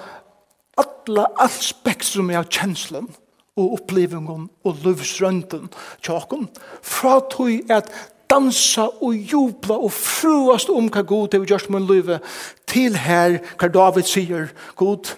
alle 0.77 1.25
all 1.39 1.53
spektrum 1.61 2.31
av 2.35 2.49
kjenslen 2.49 3.09
og 3.57 3.79
opplevingen 3.79 4.47
og 4.67 4.83
løvsrønden 4.85 5.69
tjakken, 6.05 6.47
fra 6.81 7.19
tog 7.31 7.71
at 7.73 7.89
dansa 8.29 8.87
og 9.01 9.15
jubla 9.15 9.77
og 9.79 9.93
fruast 9.95 10.69
om 10.73 10.89
hva 10.91 11.03
god 11.07 11.31
det 11.33 11.41
vi 11.41 11.51
gjørst 11.51 11.71
med 11.73 11.87
livet, 11.89 12.25
til 12.67 12.97
her 12.99 13.39
hva 13.57 13.71
David 13.71 14.09
sier, 14.09 14.51
god, 14.75 15.15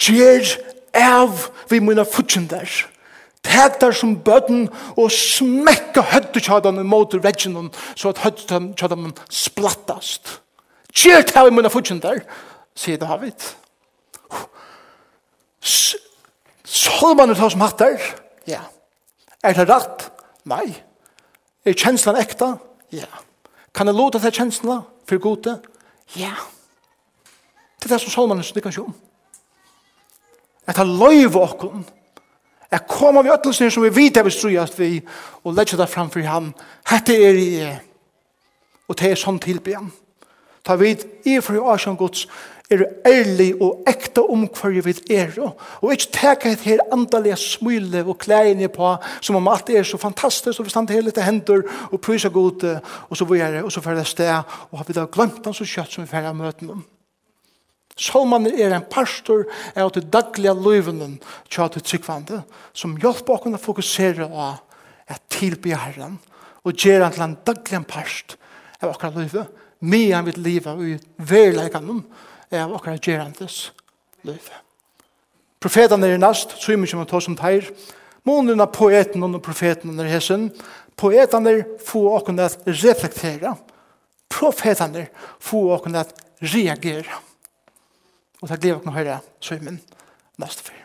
Gjer 0.00 0.56
av 0.96 1.50
vi 1.70 1.80
mine 1.84 2.04
futsjender. 2.08 2.68
Teg 3.44 3.78
der 3.80 3.94
som 3.96 4.16
bøtten 4.24 4.66
og 5.00 5.08
smekka 5.12 6.02
høttekjadene 6.10 6.84
mot 6.84 7.14
reginen 7.20 7.70
så 7.94 8.12
at 8.12 8.20
høttekjadene 8.24 9.14
splattast. 9.32 10.40
Gjer 10.96 11.24
av 11.36 11.48
vi 11.48 11.56
mine 11.56 11.72
futsjender, 11.72 12.20
sier 12.76 13.00
David. 13.00 13.36
Solmanen 16.64 17.36
tar 17.36 17.52
som 17.52 17.64
hatt 17.64 17.80
der, 17.80 18.00
ja. 18.48 18.62
Er 19.44 19.56
det 19.56 19.68
rett? 19.70 20.06
Nei. 20.48 20.68
Er 21.64 21.76
kjenslan 21.76 22.18
ekta? 22.20 22.54
Ja. 22.92 23.08
Kan 23.72 23.88
jeg 23.88 23.96
låta 23.96 24.20
til 24.20 24.34
kjenslan 24.36 24.84
for 25.08 25.22
gode? 25.22 25.56
Ja. 26.16 26.34
Det 27.80 27.88
er 27.88 27.94
det 27.94 28.02
som 28.02 28.12
Solman 28.12 28.42
er 28.42 28.48
snikker 28.48 28.72
ikke 28.72 28.84
om 28.84 28.96
at 30.70 30.78
han 30.78 30.92
løyve 30.98 31.40
okken, 31.42 31.84
at 32.70 32.86
koma 32.86 33.24
vi 33.26 33.32
øtelsene 33.34 33.72
som 33.74 33.82
vi 33.82 33.90
vet 33.94 34.20
er 34.20 34.26
vi 34.26 34.34
strøyast 34.34 34.78
vi, 34.78 35.00
og 35.42 35.56
legger 35.56 35.80
det 35.80 35.90
framfor 35.90 36.22
han, 36.30 36.52
hette 36.90 37.16
er 37.16 37.40
i, 37.40 37.50
og 38.86 38.98
det 38.98 39.10
er 39.10 39.18
sånn 39.18 39.40
tilbyen. 39.42 39.90
Ta 40.66 40.76
vid, 40.78 41.02
i 41.26 41.40
for 41.42 41.56
i 41.56 41.64
Asjan 41.72 41.98
Guds, 41.98 42.26
er 42.70 42.84
ærlig 43.08 43.48
og 43.58 43.82
ekta 43.90 44.22
om 44.30 44.44
hver 44.46 44.76
vi 44.86 44.94
er, 45.10 45.32
og 45.42 45.90
ikke 45.90 46.12
teka 46.14 46.52
et 46.52 46.62
her 46.62 46.84
andalige 46.94 47.40
smyle 47.42 48.04
og 48.04 48.20
klæene 48.22 48.68
på, 48.70 48.92
som 49.18 49.40
om 49.40 49.50
alt 49.50 49.72
er 49.74 49.82
så 49.82 49.98
fantastisk, 49.98 50.60
og 50.60 50.68
vi 50.68 50.70
stand 50.70 50.94
hele 50.94 51.10
til 51.10 51.26
hender, 51.26 51.66
og 51.90 51.98
prysa 52.00 52.30
god, 52.30 52.68
og 53.08 53.18
så 53.18 53.26
vi 53.26 53.42
er, 53.42 53.62
og 53.64 53.72
så 53.74 53.82
fyrir 53.82 53.98
det 53.98 54.06
sted, 54.06 54.30
og 54.70 54.78
har 54.78 54.86
vi 54.86 54.94
da 55.00 55.08
glemt 55.10 55.42
han 55.42 55.56
så 55.56 55.66
kjøtt 55.66 55.98
som 55.98 56.06
vi 56.06 56.12
fyrir 56.12 56.38
møten 56.38 56.70
om. 56.76 56.86
Salmanen 57.98 58.54
er 58.54 58.72
en 58.72 58.86
pastor 58.90 59.44
av 59.76 59.92
det 59.96 60.06
dagliga 60.12 60.54
løyvenen 60.56 61.18
til 61.50 61.72
det 61.74 61.84
tryggvande 61.84 62.42
som 62.72 62.96
hjelper 63.00 63.36
oss 63.36 63.58
å 63.58 63.64
fokusere 63.64 64.28
på 64.30 64.50
at 65.10 65.24
tilby 65.32 65.74
Herren 65.74 66.18
og 66.64 66.76
gjøre 66.76 67.08
han 67.08 67.14
til 67.14 67.26
en 67.26 67.38
daglig 67.46 67.82
past 67.88 68.36
av 68.80 68.92
akkurat 68.92 69.16
løyve 69.18 69.46
med 69.80 70.12
han 70.14 70.26
vil 70.28 70.60
og 70.68 70.82
i 70.84 70.96
verleggene 71.16 72.02
av 72.52 72.74
akkurat 72.76 73.06
gjøre 73.06 73.24
han 73.24 73.36
til 73.36 73.48
løyve. 74.28 74.60
Profetene 75.60 76.08
er 76.08 76.20
nast, 76.20 76.56
så 76.56 76.72
mye 76.72 76.96
man 76.96 77.08
tar 77.08 77.20
som 77.24 77.36
teir. 77.36 77.66
Månene 78.24 78.66
poeten 78.72 79.24
og 79.24 79.42
profeten 79.44 79.98
er 80.00 80.08
hesen. 80.08 80.48
Poetene 80.96 81.58
får 81.84 82.08
oss 82.16 82.30
å 82.30 82.76
reflektere. 82.80 83.54
Profetene 84.32 85.08
får 85.40 85.74
oss 85.76 85.88
å 85.90 86.04
reagere. 86.40 87.20
Og 88.40 88.48
takk 88.48 88.64
livet 88.64 88.86
å 88.88 88.96
høre 88.96 89.18
så 89.40 89.56
er 89.56 89.64
min 89.66 89.80
neste 90.40 90.64
fyr. 90.70 90.79